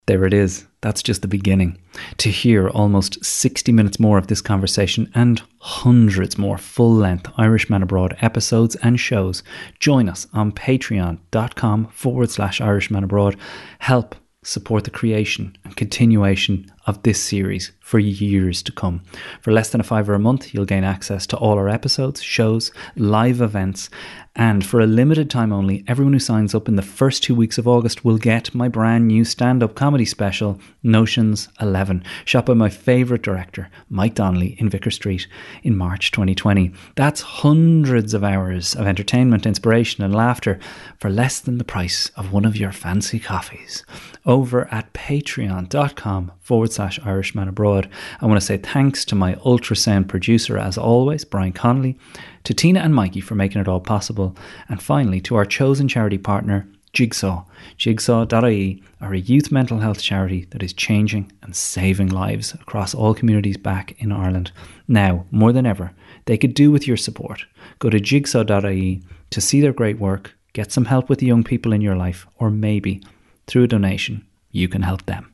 There 0.08 0.26
it 0.26 0.34
is. 0.34 0.66
That's 0.82 1.04
just 1.04 1.22
the 1.22 1.28
beginning. 1.28 1.78
To 2.18 2.30
hear 2.30 2.68
almost 2.68 3.24
60 3.24 3.72
minutes 3.72 4.00
more 4.00 4.18
of 4.18 4.28
this 4.28 4.42
conversation 4.42 5.12
and 5.14 5.42
hundreds 5.60 6.38
more 6.38 6.58
full 6.58 6.94
length 6.94 7.32
Irishman 7.38 7.84
Abroad 7.84 8.18
episodes 8.20 8.76
and 8.78 9.00
shows, 9.00 9.44
join 9.80 10.10
us 10.10 10.28
on 10.34 10.54
patreon.com 10.54 11.88
forward 11.88 12.32
slash 12.32 12.60
Irishman 12.60 13.04
Abroad. 13.04 13.38
Help 13.80 14.16
support 14.44 14.86
the 14.86 14.90
creation 14.90 15.56
and 15.64 15.76
continuation 15.76 16.66
of 16.86 17.04
this 17.04 17.22
series 17.22 17.72
for 17.80 18.00
years 18.00 18.63
to 18.63 18.72
come. 18.72 19.04
For 19.41 19.52
less 19.52 19.70
than 19.70 19.82
a 19.82 19.84
fiver 19.84 20.13
a 20.13 20.20
month, 20.20 20.54
you'll 20.54 20.65
gain 20.65 20.84
access 20.84 21.28
to 21.28 21.38
all 21.38 21.58
our 21.58 21.70
episodes, 21.70 22.22
shows, 22.22 22.72
live 22.96 23.41
events, 23.41 23.89
and 24.36 24.65
for 24.65 24.80
a 24.80 24.88
limited 24.88 25.30
time 25.30 25.52
only, 25.52 25.84
everyone 25.88 26.13
who 26.13 26.20
signs 26.20 26.56
up 26.56 26.70
in 26.70 26.78
the 26.78 26.82
first 26.82 27.22
two 27.22 27.36
weeks 27.36 27.58
of 27.58 27.67
August 27.67 28.06
will 28.06 28.17
get 28.17 28.56
my 28.56 28.70
brand 28.70 29.06
new 29.08 29.26
stand 29.26 29.62
up 29.62 29.76
comedy 29.76 30.06
special, 30.06 30.58
Notions 30.82 31.50
11, 31.60 32.06
shot 32.24 32.46
by 32.46 32.54
my 32.54 32.70
favourite 32.70 33.24
director, 33.24 33.70
Mike 33.89 34.15
Donnelly, 34.15 34.56
in 34.58 34.70
Vicar 34.70 34.89
Street 34.89 35.28
in 35.63 35.76
March 35.76 36.12
2020. 36.12 36.72
That's 36.96 37.20
hundreds 37.20 38.13
of 38.13 38.24
hours 38.24 38.74
of 38.74 38.88
entertainment, 38.88 39.46
inspiration, 39.46 40.02
and 40.02 40.15
laughter 40.15 40.60
for 40.98 41.10
less 41.10 41.41
than 41.41 41.58
the 41.58 41.65
price 41.65 42.08
of 42.15 42.32
one 42.32 42.46
of 42.46 42.56
your 42.56 42.72
fancy 42.72 43.20
coffees. 43.20 43.86
Over 44.26 44.74
at 44.74 44.94
patreon.com 44.94 46.32
forward 46.39 46.71
forward 46.72 46.94
slash 46.94 47.06
Irishman 47.06 47.48
Abroad. 47.48 47.90
I 48.22 48.26
want 48.26 48.40
to 48.40 48.46
say 48.46 48.58
thanks 48.58 49.06
to 49.06 49.16
my 49.16 49.36
ultrasound 49.36 50.08
producer, 50.08 50.58
as 50.58 50.78
always, 50.78 51.26
Brian 51.26 51.54
Connolly, 51.54 51.98
to 52.44 52.54
Tina 52.54 52.80
and 52.80 52.96
Mikey 52.96 53.22
for 53.22 53.36
making 53.36 53.62
it 53.62 53.68
all 53.68 53.82
possible, 53.82 54.36
and 54.70 54.82
finally 54.82 55.22
to 55.22 55.36
our 55.36 55.46
chosen 55.46 55.88
charity 55.88 56.18
partner, 56.18 56.68
Jigsaw. 56.94 57.46
Jigsaw.ie 57.78 58.84
are 59.00 59.14
a 59.14 59.20
youth 59.20 59.52
mental 59.52 59.80
health 59.80 60.02
charity 60.02 60.48
that 60.52 60.64
is 60.64 60.74
changing 60.74 61.32
and 61.42 61.56
saving 61.56 62.10
lives 62.10 62.54
across 62.54 62.94
all 62.94 63.14
communities 63.14 63.58
back 63.58 63.96
in 64.02 64.12
Ireland. 64.12 64.52
Now, 64.88 65.26
more 65.32 65.54
than 65.54 65.66
ever, 65.66 65.92
they 66.26 66.38
could 66.38 66.54
do 66.54 66.70
with 66.72 66.88
your 66.88 66.98
support. 66.98 67.46
Go 67.80 67.90
to 67.90 68.00
jigsaw.ie 68.00 69.02
to 69.30 69.42
see 69.42 69.62
their 69.62 69.74
great 69.74 70.00
work, 70.00 70.36
get 70.54 70.72
some 70.72 70.86
help 70.86 71.10
with 71.10 71.20
the 71.20 71.28
young 71.28 71.44
people 71.44 71.74
in 71.74 71.82
your 71.82 71.96
life, 71.96 72.28
or 72.38 72.50
maybe 72.50 73.02
through 73.48 73.64
a 73.64 73.68
donation, 73.68 74.26
you 74.52 74.68
can 74.68 74.82
help 74.82 75.06
them. 75.06 75.31